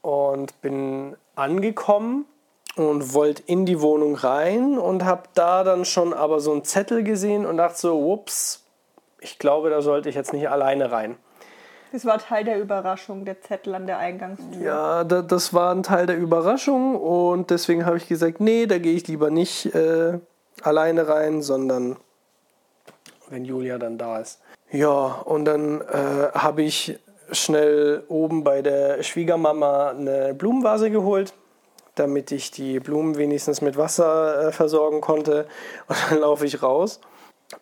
und 0.00 0.60
bin 0.62 1.16
angekommen 1.34 2.26
und 2.76 3.12
wollte 3.14 3.42
in 3.46 3.66
die 3.66 3.80
Wohnung 3.80 4.14
rein 4.14 4.78
und 4.78 5.04
habe 5.04 5.24
da 5.34 5.64
dann 5.64 5.84
schon 5.84 6.14
aber 6.14 6.40
so 6.40 6.52
einen 6.52 6.64
Zettel 6.64 7.02
gesehen 7.02 7.44
und 7.46 7.58
dachte 7.58 7.78
so, 7.78 8.12
ups, 8.12 8.64
ich 9.20 9.38
glaube, 9.38 9.70
da 9.70 9.82
sollte 9.82 10.08
ich 10.08 10.14
jetzt 10.14 10.32
nicht 10.32 10.48
alleine 10.48 10.90
rein. 10.90 11.16
Das 11.92 12.06
war 12.06 12.18
Teil 12.18 12.44
der 12.44 12.58
Überraschung, 12.58 13.26
der 13.26 13.42
Zettel 13.42 13.74
an 13.74 13.86
der 13.86 13.98
Eingangstür. 13.98 14.62
Ja, 14.62 15.04
da, 15.04 15.20
das 15.20 15.52
war 15.52 15.74
ein 15.74 15.82
Teil 15.82 16.06
der 16.06 16.16
Überraschung 16.16 16.96
und 16.96 17.50
deswegen 17.50 17.84
habe 17.84 17.98
ich 17.98 18.08
gesagt, 18.08 18.40
nee, 18.40 18.64
da 18.64 18.78
gehe 18.78 18.94
ich 18.94 19.06
lieber 19.08 19.30
nicht 19.30 19.74
äh, 19.74 20.18
alleine 20.62 21.08
rein, 21.08 21.42
sondern 21.42 21.96
wenn 23.28 23.44
Julia 23.44 23.76
dann 23.76 23.98
da 23.98 24.18
ist. 24.20 24.40
Ja, 24.70 24.88
und 25.24 25.44
dann 25.44 25.82
äh, 25.82 26.32
habe 26.32 26.62
ich 26.62 26.98
schnell 27.30 28.04
oben 28.08 28.42
bei 28.42 28.62
der 28.62 29.02
Schwiegermama 29.02 29.90
eine 29.90 30.32
Blumenvase 30.32 30.90
geholt, 30.90 31.34
damit 31.94 32.32
ich 32.32 32.50
die 32.50 32.80
Blumen 32.80 33.16
wenigstens 33.16 33.60
mit 33.60 33.76
Wasser 33.76 34.48
äh, 34.48 34.52
versorgen 34.52 35.00
konnte. 35.00 35.46
Und 35.88 35.96
dann 36.10 36.20
laufe 36.20 36.46
ich 36.46 36.62
raus. 36.62 37.00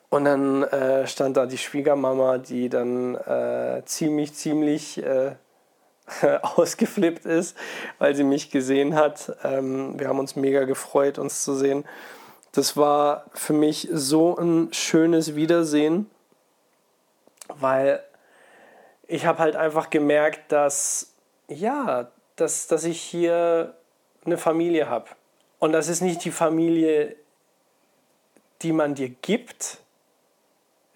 Und 0.09 0.25
dann 0.25 0.63
äh, 0.65 1.07
stand 1.07 1.37
da 1.37 1.47
die 1.47 1.59
Schwiegermama, 1.59 2.39
die 2.39 2.69
dann 2.69 3.17
äh, 3.17 3.83
ziemlich, 3.85 4.35
ziemlich 4.35 5.03
äh, 5.03 5.35
ausgeflippt 6.43 7.25
ist, 7.25 7.57
weil 7.99 8.15
sie 8.15 8.25
mich 8.25 8.51
gesehen 8.51 8.95
hat. 8.95 9.37
Ähm, 9.43 9.99
wir 9.99 10.09
haben 10.09 10.19
uns 10.19 10.37
mega 10.37 10.65
gefreut, 10.65 11.19
uns 11.19 11.43
zu 11.43 11.55
sehen. 11.55 11.85
Das 12.53 12.77
war 12.77 13.27
für 13.35 13.53
mich 13.53 13.89
so 13.93 14.37
ein 14.37 14.73
schönes 14.73 15.37
Wiedersehen, 15.37 16.11
weil 17.49 18.03
ich 19.07 19.27
habe 19.27 19.39
halt 19.39 19.57
einfach 19.57 19.91
gemerkt, 19.91 20.53
dass 20.53 21.15
ja, 21.49 22.11
dass, 22.37 22.69
dass 22.69 22.85
ich 22.85 23.01
hier 23.01 23.75
eine 24.31 24.39
Familie 24.39 24.89
habe. 24.89 25.07
Und 25.59 25.73
das 25.73 25.89
ist 25.89 26.01
nicht 26.01 26.25
die 26.25 26.31
Familie, 26.31 27.17
die 28.63 28.73
man 28.73 28.95
dir 28.95 29.09
gibt, 29.09 29.79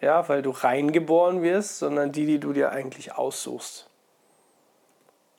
ja, 0.01 0.29
weil 0.29 0.42
du 0.42 0.51
reingeboren 0.51 1.42
wirst, 1.42 1.79
sondern 1.79 2.12
die, 2.12 2.27
die 2.27 2.38
du 2.38 2.53
dir 2.53 2.70
eigentlich 2.70 3.12
aussuchst. 3.12 3.88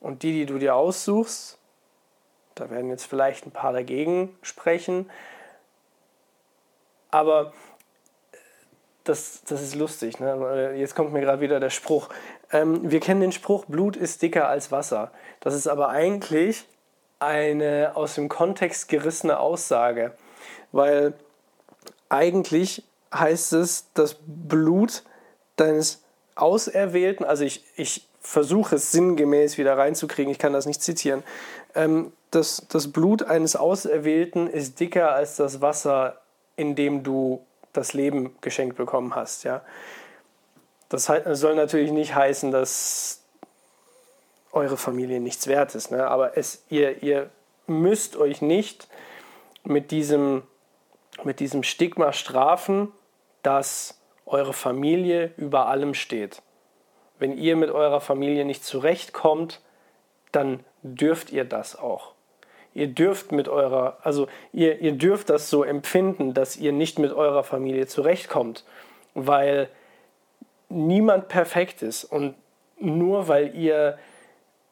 Und 0.00 0.22
die, 0.22 0.32
die 0.32 0.46
du 0.46 0.58
dir 0.58 0.74
aussuchst, 0.74 1.58
da 2.54 2.70
werden 2.70 2.90
jetzt 2.90 3.04
vielleicht 3.04 3.46
ein 3.46 3.50
paar 3.50 3.72
dagegen 3.72 4.36
sprechen, 4.42 5.10
aber 7.10 7.52
das, 9.04 9.42
das 9.44 9.62
ist 9.62 9.74
lustig. 9.74 10.18
Ne? 10.20 10.74
Jetzt 10.76 10.94
kommt 10.94 11.12
mir 11.12 11.20
gerade 11.20 11.40
wieder 11.40 11.60
der 11.60 11.70
Spruch. 11.70 12.08
Ähm, 12.52 12.90
wir 12.90 13.00
kennen 13.00 13.20
den 13.20 13.32
Spruch, 13.32 13.64
Blut 13.66 13.96
ist 13.96 14.22
dicker 14.22 14.48
als 14.48 14.72
Wasser. 14.72 15.12
Das 15.40 15.54
ist 15.54 15.66
aber 15.66 15.88
eigentlich 15.88 16.66
eine 17.18 17.92
aus 17.94 18.14
dem 18.14 18.28
Kontext 18.28 18.88
gerissene 18.88 19.38
Aussage, 19.38 20.12
weil 20.72 21.14
eigentlich 22.08 22.84
heißt 23.12 23.52
es, 23.54 23.86
das 23.94 24.16
Blut 24.26 25.02
deines 25.56 26.02
Auserwählten, 26.34 27.24
also 27.24 27.44
ich, 27.44 27.64
ich 27.76 28.06
versuche 28.20 28.76
es 28.76 28.92
sinngemäß 28.92 29.56
wieder 29.58 29.78
reinzukriegen, 29.78 30.30
ich 30.30 30.38
kann 30.38 30.52
das 30.52 30.66
nicht 30.66 30.82
zitieren, 30.82 31.22
ähm, 31.74 32.12
das, 32.30 32.66
das 32.68 32.92
Blut 32.92 33.22
eines 33.22 33.56
Auserwählten 33.56 34.48
ist 34.48 34.80
dicker 34.80 35.12
als 35.14 35.36
das 35.36 35.60
Wasser, 35.60 36.20
in 36.56 36.74
dem 36.74 37.02
du 37.02 37.44
das 37.72 37.92
Leben 37.92 38.36
geschenkt 38.40 38.76
bekommen 38.76 39.14
hast. 39.14 39.44
Ja? 39.44 39.62
Das 40.88 41.10
soll 41.32 41.54
natürlich 41.54 41.92
nicht 41.92 42.14
heißen, 42.14 42.50
dass 42.50 43.22
eure 44.56 44.76
Familie 44.76 45.20
nichts 45.20 45.46
wert 45.46 45.74
ist. 45.74 45.90
Ne? 45.90 46.06
Aber 46.08 46.36
es, 46.36 46.64
ihr, 46.70 47.02
ihr 47.02 47.30
müsst 47.66 48.16
euch 48.16 48.42
nicht 48.42 48.88
mit 49.62 49.90
diesem, 49.90 50.42
mit 51.22 51.40
diesem 51.40 51.62
Stigma 51.62 52.12
strafen, 52.12 52.90
dass 53.42 54.00
eure 54.24 54.52
Familie 54.52 55.32
über 55.36 55.66
allem 55.66 55.94
steht. 55.94 56.42
Wenn 57.18 57.36
ihr 57.36 57.56
mit 57.56 57.70
eurer 57.70 58.00
Familie 58.00 58.44
nicht 58.44 58.64
zurechtkommt, 58.64 59.60
dann 60.32 60.64
dürft 60.82 61.30
ihr 61.30 61.44
das 61.44 61.76
auch. 61.78 62.12
Ihr 62.74 62.88
dürft 62.88 63.32
mit 63.32 63.48
eurer, 63.48 63.98
also 64.02 64.26
ihr, 64.52 64.80
ihr 64.80 64.92
dürft 64.92 65.30
das 65.30 65.48
so 65.48 65.64
empfinden, 65.64 66.34
dass 66.34 66.56
ihr 66.56 66.72
nicht 66.72 66.98
mit 66.98 67.12
eurer 67.12 67.44
Familie 67.44 67.86
zurechtkommt, 67.86 68.64
weil 69.14 69.68
niemand 70.68 71.28
perfekt 71.28 71.82
ist 71.82 72.04
und 72.04 72.34
nur 72.78 73.28
weil 73.28 73.54
ihr 73.54 73.98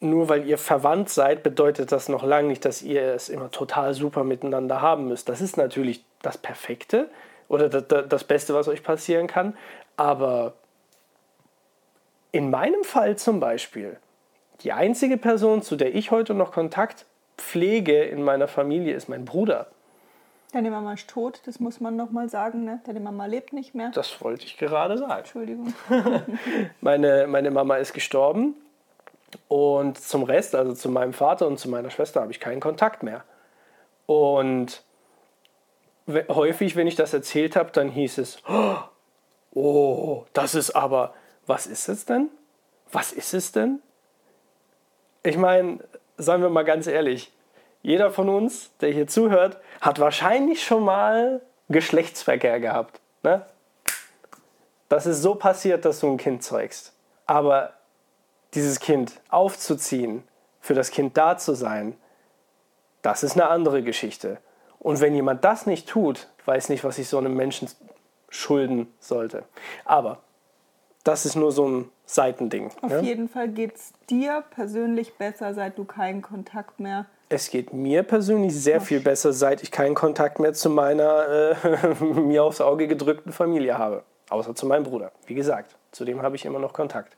nur 0.04 0.28
weil 0.28 0.46
ihr 0.46 0.58
verwandt 0.58 1.08
seid, 1.08 1.42
bedeutet 1.42 1.90
das 1.90 2.08
noch 2.08 2.22
lange 2.22 2.48
nicht, 2.48 2.64
dass 2.64 2.82
ihr 2.82 3.14
es 3.14 3.28
immer 3.28 3.50
total 3.50 3.94
super 3.94 4.22
miteinander 4.24 4.80
haben 4.80 5.08
müsst. 5.08 5.28
Das 5.28 5.40
ist 5.40 5.56
natürlich 5.56 6.04
das 6.22 6.38
Perfekte 6.38 7.08
oder 7.48 7.68
das 7.68 8.24
Beste, 8.24 8.54
was 8.54 8.68
euch 8.68 8.82
passieren 8.82 9.26
kann. 9.26 9.56
Aber 9.96 10.54
in 12.32 12.50
meinem 12.50 12.84
Fall 12.84 13.16
zum 13.16 13.40
Beispiel, 13.40 13.96
die 14.60 14.72
einzige 14.72 15.16
Person, 15.16 15.62
zu 15.62 15.76
der 15.76 15.94
ich 15.94 16.10
heute 16.10 16.34
noch 16.34 16.52
Kontakt 16.52 17.06
pflege 17.36 18.02
in 18.02 18.22
meiner 18.22 18.48
Familie, 18.48 18.94
ist 18.94 19.08
mein 19.08 19.24
Bruder. 19.24 19.66
Deine 20.52 20.70
Mama 20.70 20.92
ist 20.92 21.10
tot, 21.10 21.40
das 21.46 21.58
muss 21.58 21.80
man 21.80 21.96
noch 21.96 22.10
mal 22.10 22.28
sagen. 22.28 22.64
Ne? 22.64 22.80
Deine 22.86 23.00
Mama 23.00 23.26
lebt 23.26 23.52
nicht 23.52 23.74
mehr. 23.74 23.90
Das 23.92 24.20
wollte 24.20 24.44
ich 24.44 24.56
gerade 24.56 24.96
sagen. 24.98 25.18
Entschuldigung. 25.18 25.74
meine, 26.80 27.26
meine 27.26 27.50
Mama 27.50 27.76
ist 27.76 27.92
gestorben 27.92 28.54
und 29.48 29.98
zum 29.98 30.22
Rest, 30.22 30.54
also 30.54 30.74
zu 30.74 30.88
meinem 30.88 31.12
Vater 31.12 31.46
und 31.46 31.58
zu 31.58 31.68
meiner 31.68 31.90
Schwester, 31.90 32.20
habe 32.20 32.32
ich 32.32 32.40
keinen 32.40 32.60
Kontakt 32.60 33.02
mehr. 33.02 33.24
Und 34.06 34.82
häufig, 36.08 36.76
wenn 36.76 36.86
ich 36.86 36.96
das 36.96 37.14
erzählt 37.14 37.56
habe, 37.56 37.70
dann 37.72 37.88
hieß 37.90 38.18
es, 38.18 38.38
oh, 39.52 40.24
das 40.32 40.54
ist 40.54 40.70
aber, 40.70 41.14
was 41.46 41.66
ist 41.66 41.88
es 41.88 42.04
denn? 42.04 42.28
Was 42.92 43.12
ist 43.12 43.34
es 43.34 43.52
denn? 43.52 43.80
Ich 45.22 45.36
meine, 45.36 45.78
seien 46.18 46.42
wir 46.42 46.50
mal 46.50 46.64
ganz 46.64 46.86
ehrlich, 46.86 47.32
jeder 47.82 48.10
von 48.10 48.28
uns, 48.28 48.70
der 48.80 48.90
hier 48.90 49.06
zuhört, 49.06 49.58
hat 49.80 49.98
wahrscheinlich 49.98 50.64
schon 50.64 50.84
mal 50.84 51.42
Geschlechtsverkehr 51.68 52.60
gehabt. 52.60 53.00
Ne? 53.22 53.44
Das 54.88 55.06
ist 55.06 55.22
so 55.22 55.34
passiert, 55.34 55.84
dass 55.84 56.00
du 56.00 56.08
ein 56.08 56.16
Kind 56.16 56.42
zeugst. 56.42 56.92
Aber 57.26 57.72
dieses 58.54 58.80
Kind 58.80 59.20
aufzuziehen, 59.28 60.22
für 60.60 60.74
das 60.74 60.90
Kind 60.90 61.16
da 61.16 61.36
zu 61.36 61.54
sein, 61.54 61.96
das 63.02 63.22
ist 63.22 63.34
eine 63.34 63.48
andere 63.48 63.82
Geschichte. 63.82 64.38
Und 64.78 65.00
wenn 65.00 65.14
jemand 65.14 65.44
das 65.44 65.66
nicht 65.66 65.88
tut, 65.88 66.28
weiß 66.46 66.68
nicht, 66.68 66.84
was 66.84 66.98
ich 66.98 67.08
so 67.08 67.18
einem 67.18 67.34
Menschen 67.34 67.68
schulden 68.28 68.92
sollte. 68.98 69.44
Aber 69.84 70.18
das 71.04 71.26
ist 71.26 71.36
nur 71.36 71.52
so 71.52 71.68
ein 71.68 71.90
Seitending. 72.06 72.70
Auf 72.82 72.90
ja? 72.90 73.00
jeden 73.00 73.28
Fall 73.28 73.48
geht 73.48 73.76
es 73.76 73.92
dir 74.10 74.42
persönlich 74.50 75.14
besser, 75.14 75.54
seit 75.54 75.78
du 75.78 75.84
keinen 75.84 76.22
Kontakt 76.22 76.80
mehr. 76.80 77.06
Es 77.28 77.50
geht 77.50 77.72
mir 77.72 78.02
persönlich 78.02 78.54
sehr 78.54 78.80
viel 78.80 79.00
besser, 79.00 79.32
seit 79.32 79.62
ich 79.62 79.70
keinen 79.70 79.94
Kontakt 79.94 80.38
mehr 80.38 80.52
zu 80.52 80.68
meiner 80.70 81.56
äh, 81.62 82.04
mir 82.04 82.44
aufs 82.44 82.60
Auge 82.60 82.88
gedrückten 82.88 83.32
Familie 83.32 83.78
habe. 83.78 84.02
Außer 84.28 84.54
zu 84.54 84.66
meinem 84.66 84.84
Bruder. 84.84 85.12
Wie 85.26 85.34
gesagt, 85.34 85.76
zu 85.92 86.04
dem 86.04 86.22
habe 86.22 86.36
ich 86.36 86.44
immer 86.44 86.58
noch 86.58 86.72
Kontakt. 86.72 87.16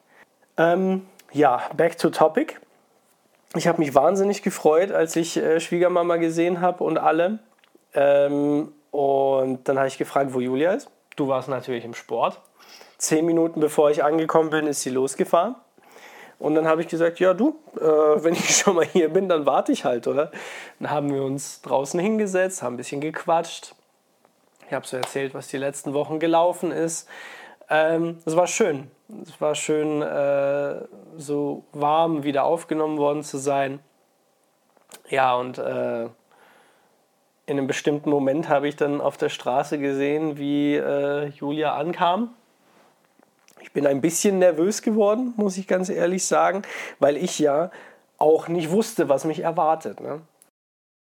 Ähm, 0.57 1.07
ja, 1.33 1.63
back 1.77 1.99
to 1.99 2.11
topic. 2.11 2.59
Ich 3.55 3.67
habe 3.67 3.79
mich 3.79 3.95
wahnsinnig 3.95 4.43
gefreut, 4.43 4.93
als 4.93 5.17
ich 5.17 5.37
äh, 5.37 5.61
Schwiegermama 5.61 6.17
gesehen 6.17 6.61
habe 6.61 6.85
und 6.85 6.99
alle. 6.99 7.39
Ähm, 7.95 8.73
und 8.91 9.69
dann 9.69 9.79
habe 9.79 9.89
ich 9.89 9.99
gefragt, 9.99 10.35
wo 10.35 10.41
Julia 10.41 10.73
ist. 10.73 10.89
Du 11.17 11.29
warst 11.29 11.49
natürlich 11.49 11.85
im 11.85 11.95
Sport. 11.95 12.41
Zehn 12.99 13.25
Minuten 13.27 13.61
bevor 13.61 13.91
ich 13.91 14.05
angekommen 14.05 14.51
bin, 14.51 14.67
ist 14.67 14.83
sie 14.83 14.91
losgefahren. 14.91 15.55
Und 16.39 16.55
dann 16.55 16.67
habe 16.67 16.83
ich 16.83 16.89
gesagt, 16.89 17.19
ja 17.19 17.33
du, 17.33 17.59
äh, 17.77 17.81
wenn 17.81 18.35
ich 18.35 18.57
schon 18.59 18.77
mal 18.77 18.85
hier 18.85 19.09
bin, 19.09 19.29
dann 19.29 19.47
warte 19.47 19.73
ich 19.73 19.85
halt, 19.85 20.07
oder? 20.07 20.31
Dann 20.79 20.91
haben 20.91 21.13
wir 21.13 21.23
uns 21.23 21.63
draußen 21.63 21.99
hingesetzt, 21.99 22.63
haben 22.63 22.75
ein 22.75 22.77
bisschen 22.77 23.01
gequatscht. 23.01 23.75
Ich 24.67 24.73
habe 24.73 24.87
so 24.87 24.97
erzählt, 24.97 25.33
was 25.33 25.49
die 25.49 25.59
letzten 25.59 25.95
Wochen 25.95 26.19
gelaufen 26.19 26.73
ist. 26.73 27.09
Ähm, 27.71 28.19
es 28.25 28.37
war 28.37 28.47
schön. 28.47 28.91
Es 29.09 29.41
war 29.41 29.55
schön, 29.55 30.03
äh, 30.03 30.81
so 31.17 31.65
warm 31.73 32.25
wieder 32.25 32.45
aufgenommen 32.45 32.99
worden 32.99 33.23
zu 33.23 33.39
sein. 33.39 33.79
Ja, 35.09 35.37
und 35.37 35.59
äh, 35.59 36.05
in 36.05 37.59
einem 37.59 37.69
bestimmten 37.69 38.11
Moment 38.11 38.49
habe 38.49 38.67
ich 38.67 38.75
dann 38.75 39.01
auf 39.01 39.17
der 39.17 39.29
Straße 39.29 39.79
gesehen, 39.79 40.39
wie 40.39 40.75
äh, 40.75 41.27
Julia 41.27 41.77
ankam. 41.77 42.35
Ich 43.61 43.73
bin 43.73 43.87
ein 43.87 44.01
bisschen 44.01 44.41
nervös 44.41 44.83
geworden, 44.83 45.35
muss 45.37 45.57
ich 45.57 45.69
ganz 45.69 45.89
ehrlich 45.89 46.25
sagen, 46.27 46.63
weil 46.99 47.17
ich 47.17 47.39
ja 47.39 47.71
auch 48.19 48.49
nicht 48.49 48.71
wusste, 48.71 49.09
was 49.09 49.25
mich 49.25 49.41
erwartet. 49.41 50.01
Ne? 50.01 50.23